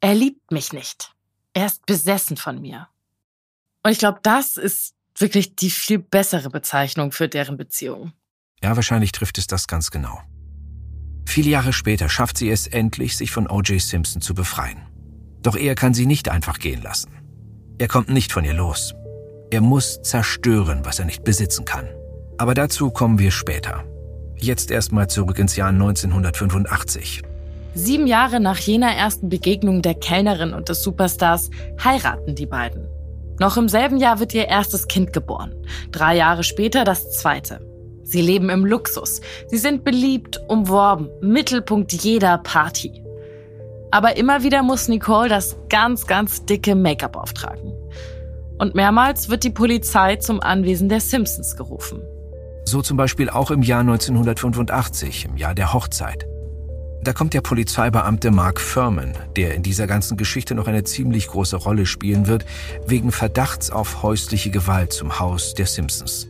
er 0.00 0.14
liebt 0.14 0.50
mich 0.50 0.72
nicht. 0.72 1.12
Er 1.52 1.66
ist 1.66 1.84
besessen 1.84 2.38
von 2.38 2.58
mir. 2.58 2.88
Und 3.82 3.92
ich 3.92 3.98
glaube, 3.98 4.20
das 4.22 4.56
ist 4.56 4.93
wirklich 5.20 5.56
die 5.56 5.70
viel 5.70 5.98
bessere 5.98 6.50
Bezeichnung 6.50 7.12
für 7.12 7.28
deren 7.28 7.56
Beziehung. 7.56 8.12
Ja, 8.62 8.76
wahrscheinlich 8.76 9.12
trifft 9.12 9.38
es 9.38 9.46
das 9.46 9.66
ganz 9.66 9.90
genau. 9.90 10.20
Viele 11.26 11.50
Jahre 11.50 11.72
später 11.72 12.08
schafft 12.08 12.38
sie 12.38 12.50
es 12.50 12.66
endlich, 12.66 13.16
sich 13.16 13.30
von 13.30 13.48
O.J. 13.48 13.80
Simpson 13.80 14.22
zu 14.22 14.34
befreien. 14.34 14.78
Doch 15.42 15.56
er 15.56 15.74
kann 15.74 15.94
sie 15.94 16.06
nicht 16.06 16.28
einfach 16.28 16.58
gehen 16.58 16.82
lassen. 16.82 17.10
Er 17.78 17.88
kommt 17.88 18.08
nicht 18.08 18.32
von 18.32 18.44
ihr 18.44 18.54
los. 18.54 18.94
Er 19.50 19.60
muss 19.60 20.00
zerstören, 20.02 20.84
was 20.84 20.98
er 20.98 21.04
nicht 21.04 21.24
besitzen 21.24 21.64
kann. 21.64 21.88
Aber 22.38 22.54
dazu 22.54 22.90
kommen 22.90 23.18
wir 23.18 23.30
später. 23.30 23.84
Jetzt 24.36 24.70
erstmal 24.70 25.08
zurück 25.08 25.38
ins 25.38 25.56
Jahr 25.56 25.68
1985. 25.68 27.22
Sieben 27.74 28.06
Jahre 28.06 28.40
nach 28.40 28.58
jener 28.58 28.94
ersten 28.94 29.28
Begegnung 29.28 29.82
der 29.82 29.94
Kellnerin 29.94 30.54
und 30.54 30.68
des 30.68 30.82
Superstars 30.82 31.50
heiraten 31.82 32.34
die 32.34 32.46
beiden. 32.46 32.86
Noch 33.40 33.56
im 33.56 33.68
selben 33.68 33.96
Jahr 33.96 34.20
wird 34.20 34.34
ihr 34.34 34.46
erstes 34.46 34.86
Kind 34.86 35.12
geboren. 35.12 35.54
Drei 35.90 36.16
Jahre 36.16 36.44
später 36.44 36.84
das 36.84 37.12
zweite. 37.18 37.60
Sie 38.04 38.20
leben 38.20 38.50
im 38.50 38.64
Luxus. 38.64 39.20
Sie 39.48 39.56
sind 39.56 39.82
beliebt, 39.82 40.40
umworben, 40.48 41.08
Mittelpunkt 41.20 41.92
jeder 41.92 42.38
Party. 42.38 43.02
Aber 43.90 44.16
immer 44.16 44.42
wieder 44.42 44.62
muss 44.62 44.88
Nicole 44.88 45.28
das 45.28 45.56
ganz, 45.68 46.06
ganz 46.06 46.44
dicke 46.44 46.74
Make-up 46.74 47.16
auftragen. 47.16 47.72
Und 48.58 48.74
mehrmals 48.74 49.30
wird 49.30 49.44
die 49.44 49.50
Polizei 49.50 50.16
zum 50.16 50.40
Anwesen 50.40 50.88
der 50.88 51.00
Simpsons 51.00 51.56
gerufen. 51.56 52.02
So 52.64 52.82
zum 52.82 52.96
Beispiel 52.96 53.28
auch 53.28 53.50
im 53.50 53.62
Jahr 53.62 53.80
1985, 53.80 55.26
im 55.26 55.36
Jahr 55.36 55.54
der 55.54 55.72
Hochzeit. 55.72 56.26
Da 57.04 57.12
kommt 57.12 57.34
der 57.34 57.42
Polizeibeamte 57.42 58.30
Mark 58.30 58.58
Furman, 58.58 59.12
der 59.36 59.54
in 59.54 59.62
dieser 59.62 59.86
ganzen 59.86 60.16
Geschichte 60.16 60.54
noch 60.54 60.66
eine 60.66 60.84
ziemlich 60.84 61.26
große 61.26 61.56
Rolle 61.56 61.84
spielen 61.84 62.26
wird, 62.28 62.46
wegen 62.86 63.12
Verdachts 63.12 63.70
auf 63.70 64.02
häusliche 64.02 64.50
Gewalt 64.50 64.94
zum 64.94 65.18
Haus 65.18 65.52
der 65.52 65.66
Simpsons. 65.66 66.28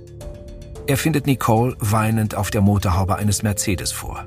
Er 0.88 0.96
findet 0.96 1.28
Nicole 1.28 1.76
weinend 1.78 2.34
auf 2.34 2.50
der 2.50 2.60
Motorhaube 2.60 3.14
eines 3.14 3.44
Mercedes 3.44 3.92
vor. 3.92 4.26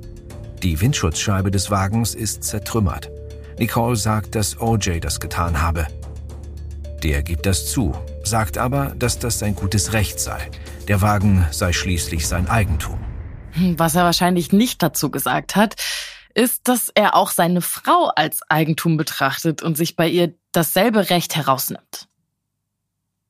Die 0.64 0.80
Windschutzscheibe 0.80 1.52
des 1.52 1.70
Wagens 1.70 2.16
ist 2.16 2.46
zertrümmert. 2.46 3.12
Nicole 3.60 3.98
sagt, 3.98 4.34
dass 4.34 4.62
OJ 4.62 5.02
das 5.02 5.20
getan 5.20 5.62
habe. 5.62 5.86
Der 7.04 7.24
gibt 7.24 7.46
das 7.46 7.66
zu, 7.66 7.94
sagt 8.24 8.58
aber, 8.58 8.96
dass 8.98 9.20
das 9.20 9.40
sein 9.40 9.54
gutes 9.54 9.92
Recht 9.92 10.22
sei. 10.22 10.50
Der 10.88 11.02
Wagen 11.02 11.46
sei 11.52 11.74
schließlich 11.74 12.26
sein 12.26 12.48
Eigentum. 12.48 13.00
Hm, 13.52 13.78
was 13.78 13.96
er 13.96 14.06
wahrscheinlich 14.06 14.54
nicht 14.54 14.82
dazu 14.82 15.12
gesagt 15.12 15.58
hat, 15.58 15.76
ist, 16.38 16.68
dass 16.68 16.90
er 16.94 17.16
auch 17.16 17.32
seine 17.32 17.62
Frau 17.62 18.12
als 18.16 18.42
Eigentum 18.50 18.96
betrachtet 18.96 19.64
und 19.64 19.76
sich 19.76 19.96
bei 19.96 20.08
ihr 20.08 20.36
dasselbe 20.52 21.10
Recht 21.10 21.36
herausnimmt. 21.36 22.08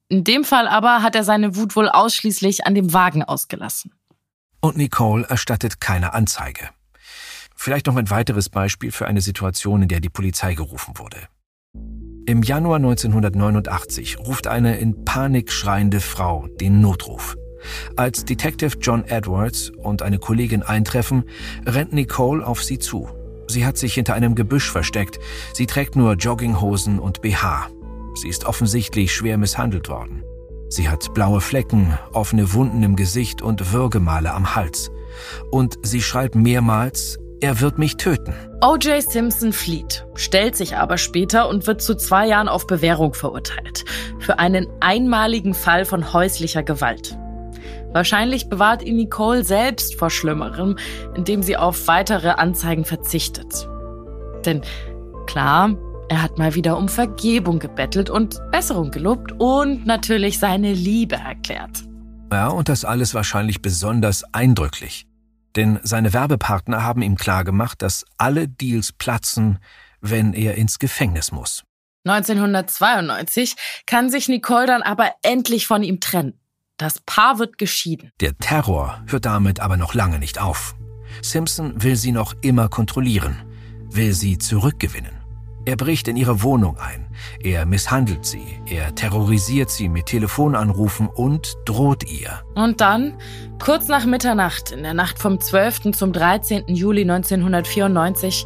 In 0.09 0.23
dem 0.23 0.43
Fall 0.43 0.67
aber 0.67 1.01
hat 1.01 1.15
er 1.15 1.23
seine 1.23 1.55
Wut 1.55 1.75
wohl 1.75 1.89
ausschließlich 1.89 2.65
an 2.65 2.75
dem 2.75 2.93
Wagen 2.93 3.23
ausgelassen. 3.23 3.93
Und 4.59 4.77
Nicole 4.77 5.25
erstattet 5.25 5.79
keine 5.79 6.13
Anzeige. 6.13 6.69
Vielleicht 7.55 7.87
noch 7.87 7.95
ein 7.95 8.09
weiteres 8.09 8.49
Beispiel 8.49 8.91
für 8.91 9.07
eine 9.07 9.21
Situation, 9.21 9.81
in 9.81 9.87
der 9.87 10.01
die 10.01 10.09
Polizei 10.09 10.53
gerufen 10.53 10.97
wurde. 10.97 11.17
Im 12.25 12.43
Januar 12.43 12.75
1989 12.75 14.19
ruft 14.19 14.47
eine 14.47 14.77
in 14.79 15.05
Panik 15.05 15.51
schreiende 15.51 16.01
Frau 16.01 16.47
den 16.59 16.81
Notruf. 16.81 17.37
Als 17.95 18.25
Detective 18.25 18.77
John 18.79 19.03
Edwards 19.05 19.71
und 19.77 20.01
eine 20.01 20.19
Kollegin 20.19 20.63
eintreffen, 20.63 21.25
rennt 21.65 21.93
Nicole 21.93 22.45
auf 22.45 22.63
sie 22.63 22.79
zu. 22.79 23.09
Sie 23.47 23.65
hat 23.65 23.77
sich 23.77 23.93
hinter 23.93 24.13
einem 24.13 24.35
Gebüsch 24.35 24.69
versteckt. 24.69 25.19
Sie 25.53 25.65
trägt 25.65 25.95
nur 25.95 26.13
Jogginghosen 26.13 26.99
und 26.99 27.21
BH. 27.21 27.69
Sie 28.15 28.27
ist 28.27 28.45
offensichtlich 28.45 29.13
schwer 29.13 29.37
misshandelt 29.37 29.89
worden. 29.89 30.23
Sie 30.69 30.89
hat 30.89 31.13
blaue 31.13 31.39
Flecken, 31.39 31.97
offene 32.11 32.53
Wunden 32.53 32.83
im 32.83 32.95
Gesicht 32.95 33.41
und 33.41 33.71
Würgemale 33.71 34.33
am 34.33 34.55
Hals. 34.55 34.91
Und 35.49 35.77
sie 35.81 36.01
schreit 36.01 36.35
mehrmals, 36.35 37.19
er 37.39 37.61
wird 37.61 37.77
mich 37.77 37.97
töten. 37.97 38.33
O.J. 38.61 39.01
Simpson 39.01 39.53
flieht, 39.53 40.05
stellt 40.15 40.55
sich 40.55 40.75
aber 40.75 40.97
später 40.97 41.47
und 41.47 41.67
wird 41.67 41.81
zu 41.81 41.95
zwei 41.95 42.27
Jahren 42.27 42.47
auf 42.47 42.67
Bewährung 42.67 43.13
verurteilt. 43.13 43.85
Für 44.19 44.39
einen 44.39 44.67
einmaligen 44.79 45.53
Fall 45.53 45.85
von 45.85 46.13
häuslicher 46.13 46.63
Gewalt. 46.63 47.17
Wahrscheinlich 47.93 48.49
bewahrt 48.49 48.83
ihn 48.83 48.97
Nicole 48.97 49.43
selbst 49.43 49.95
vor 49.95 50.09
Schlimmerem, 50.09 50.77
indem 51.15 51.41
sie 51.41 51.57
auf 51.57 51.87
weitere 51.87 52.29
Anzeigen 52.29 52.85
verzichtet. 52.85 53.67
Denn 54.45 54.61
klar, 55.25 55.75
er 56.09 56.21
hat 56.21 56.37
mal 56.37 56.55
wieder 56.55 56.77
um 56.77 56.89
Vergebung 56.89 57.59
gebettelt 57.59 58.09
und 58.09 58.39
Besserung 58.51 58.91
gelobt 58.91 59.33
und 59.39 59.85
natürlich 59.85 60.39
seine 60.39 60.73
Liebe 60.73 61.15
erklärt. 61.15 61.83
Ja, 62.31 62.47
und 62.47 62.69
das 62.69 62.85
alles 62.85 63.13
wahrscheinlich 63.13 63.61
besonders 63.61 64.23
eindrücklich. 64.33 65.07
Denn 65.55 65.79
seine 65.83 66.13
Werbepartner 66.13 66.83
haben 66.83 67.01
ihm 67.01 67.15
klargemacht, 67.15 67.81
dass 67.81 68.05
alle 68.17 68.47
Deals 68.47 68.91
platzen, 68.91 69.59
wenn 70.01 70.33
er 70.33 70.55
ins 70.55 70.79
Gefängnis 70.79 71.31
muss. 71.31 71.63
1992 72.05 73.55
kann 73.85 74.09
sich 74.09 74.29
Nicole 74.29 74.67
dann 74.67 74.81
aber 74.81 75.11
endlich 75.23 75.67
von 75.67 75.83
ihm 75.83 75.99
trennen. 75.99 76.39
Das 76.77 76.99
Paar 76.99 77.39
wird 77.39 77.57
geschieden. 77.57 78.11
Der 78.21 78.37
Terror 78.37 79.01
hört 79.07 79.25
damit 79.25 79.59
aber 79.59 79.77
noch 79.77 79.95
lange 79.95 80.19
nicht 80.19 80.39
auf. 80.39 80.75
Simpson 81.23 81.81
will 81.81 81.95
sie 81.95 82.11
noch 82.11 82.35
immer 82.41 82.69
kontrollieren, 82.69 83.41
will 83.89 84.13
sie 84.13 84.37
zurückgewinnen. 84.37 85.17
Er 85.65 85.75
bricht 85.75 86.07
in 86.07 86.15
ihre 86.15 86.43
Wohnung 86.43 86.77
ein, 86.77 87.07
er 87.41 87.65
misshandelt 87.65 88.25
sie, 88.25 88.61
er 88.67 88.93
terrorisiert 88.93 89.71
sie 89.71 89.89
mit 89.89 90.05
Telefonanrufen 90.05 91.07
und 91.07 91.55
droht 91.65 92.03
ihr. 92.09 92.43
Und 92.53 92.79
dann, 92.79 93.17
kurz 93.59 93.87
nach 93.87 94.05
Mitternacht, 94.05 94.71
in 94.71 94.83
der 94.83 94.93
Nacht 94.93 95.19
vom 95.19 95.41
12. 95.41 95.91
zum 95.91 96.13
13. 96.13 96.67
Juli 96.67 97.01
1994, 97.01 98.45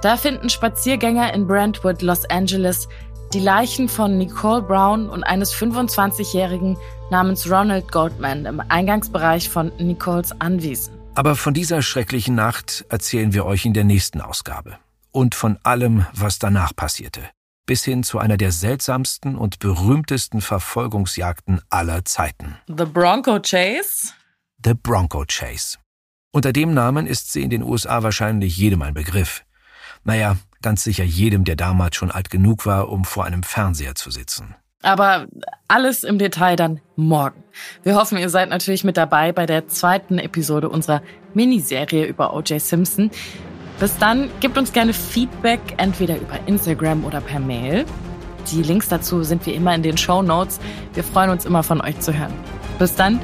da 0.00 0.16
finden 0.16 0.48
Spaziergänger 0.48 1.34
in 1.34 1.46
Brentwood, 1.46 2.02
Los 2.02 2.24
Angeles, 2.30 2.88
die 3.32 3.40
Leichen 3.40 3.88
von 3.88 4.16
Nicole 4.16 4.62
Brown 4.62 5.10
und 5.10 5.22
eines 5.22 5.54
25-Jährigen 5.54 6.78
namens 7.10 7.50
Ronald 7.50 7.92
Goldman 7.92 8.46
im 8.46 8.60
Eingangsbereich 8.60 9.48
von 9.48 9.70
Nicoles 9.78 10.32
Anwesen. 10.40 10.94
Aber 11.14 11.36
von 11.36 11.52
dieser 11.52 11.82
schrecklichen 11.82 12.34
Nacht 12.34 12.86
erzählen 12.88 13.32
wir 13.32 13.44
euch 13.44 13.66
in 13.66 13.74
der 13.74 13.84
nächsten 13.84 14.20
Ausgabe 14.20 14.78
und 15.10 15.34
von 15.34 15.58
allem, 15.62 16.06
was 16.14 16.38
danach 16.38 16.74
passierte, 16.74 17.22
bis 17.66 17.84
hin 17.84 18.02
zu 18.02 18.18
einer 18.18 18.36
der 18.36 18.52
seltsamsten 18.52 19.36
und 19.36 19.58
berühmtesten 19.58 20.40
Verfolgungsjagden 20.40 21.60
aller 21.68 22.04
Zeiten. 22.04 22.56
The 22.68 22.84
Bronco 22.84 23.40
Chase? 23.40 24.12
The 24.64 24.74
Bronco 24.74 25.24
Chase. 25.26 25.78
Unter 26.32 26.52
dem 26.52 26.72
Namen 26.72 27.06
ist 27.06 27.32
sie 27.32 27.42
in 27.42 27.50
den 27.50 27.62
USA 27.62 28.02
wahrscheinlich 28.02 28.56
jedem 28.56 28.82
ein 28.82 28.94
Begriff. 28.94 29.44
Naja, 30.04 30.36
ganz 30.62 30.84
sicher 30.84 31.04
jedem, 31.04 31.44
der 31.44 31.56
damals 31.56 31.96
schon 31.96 32.10
alt 32.10 32.30
genug 32.30 32.66
war, 32.66 32.88
um 32.88 33.04
vor 33.04 33.24
einem 33.24 33.42
Fernseher 33.42 33.94
zu 33.94 34.10
sitzen. 34.10 34.54
Aber 34.82 35.26
alles 35.66 36.04
im 36.04 36.18
Detail 36.18 36.56
dann 36.56 36.80
morgen. 36.94 37.42
Wir 37.82 37.96
hoffen, 37.96 38.16
ihr 38.16 38.28
seid 38.28 38.48
natürlich 38.48 38.84
mit 38.84 38.96
dabei 38.96 39.32
bei 39.32 39.44
der 39.44 39.66
zweiten 39.66 40.18
Episode 40.18 40.68
unserer 40.68 41.02
Miniserie 41.34 42.06
über 42.06 42.32
O.J. 42.32 42.60
Simpson. 42.60 43.10
Bis 43.80 43.96
dann, 43.98 44.30
gebt 44.40 44.56
uns 44.56 44.72
gerne 44.72 44.92
Feedback, 44.92 45.60
entweder 45.76 46.16
über 46.16 46.38
Instagram 46.46 47.04
oder 47.04 47.20
per 47.20 47.40
Mail. 47.40 47.84
Die 48.50 48.62
Links 48.62 48.88
dazu 48.88 49.22
sind 49.24 49.44
wie 49.46 49.52
immer 49.52 49.74
in 49.74 49.82
den 49.82 49.98
Show 49.98 50.22
Notes. 50.22 50.58
Wir 50.94 51.04
freuen 51.04 51.30
uns 51.30 51.44
immer 51.44 51.62
von 51.62 51.80
euch 51.80 51.98
zu 52.00 52.16
hören. 52.16 52.32
Bis 52.78 52.94
dann, 52.94 53.20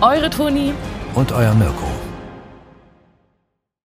eure 0.00 0.30
Toni 0.30 0.72
und 1.14 1.32
euer 1.32 1.54
Mirko. 1.54 2.03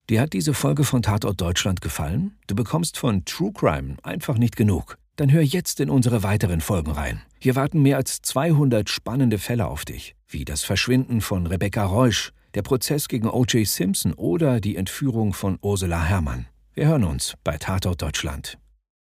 Dir 0.10 0.22
hat 0.22 0.32
diese 0.32 0.54
Folge 0.54 0.86
von 0.86 1.02
Tatort 1.02 1.42
Deutschland 1.42 1.82
gefallen? 1.82 2.38
Du 2.48 2.56
bekommst 2.56 2.98
von 2.98 3.26
True 3.26 3.52
Crime 3.52 3.98
einfach 4.04 4.38
nicht 4.38 4.56
genug. 4.56 4.98
Dann 5.18 5.34
hör 5.34 5.42
jetzt 5.42 5.82
in 5.82 5.90
unsere 5.90 6.24
weiteren 6.24 6.62
Folgen 6.62 6.92
rein. 6.92 7.22
Hier 7.40 7.58
warten 7.58 7.82
mehr 7.82 7.98
als 7.98 8.22
200 8.22 8.90
spannende 8.90 9.38
Fälle 9.38 9.68
auf 9.68 9.84
dich, 9.84 10.16
wie 10.30 10.46
das 10.46 10.64
Verschwinden 10.64 11.20
von 11.20 11.46
Rebecca 11.46 11.84
Reusch, 11.84 12.32
der 12.54 12.62
Prozess 12.62 13.10
gegen 13.10 13.28
O.J. 13.28 13.68
Simpson 13.68 14.14
oder 14.14 14.62
die 14.62 14.78
Entführung 14.78 15.34
von 15.34 15.60
Ursula 15.62 16.02
Herrmann. 16.06 16.46
Wir 16.74 16.88
hören 16.88 17.04
uns 17.04 17.34
bei 17.44 17.58
Tatort 17.58 18.02
Deutschland. 18.02 18.58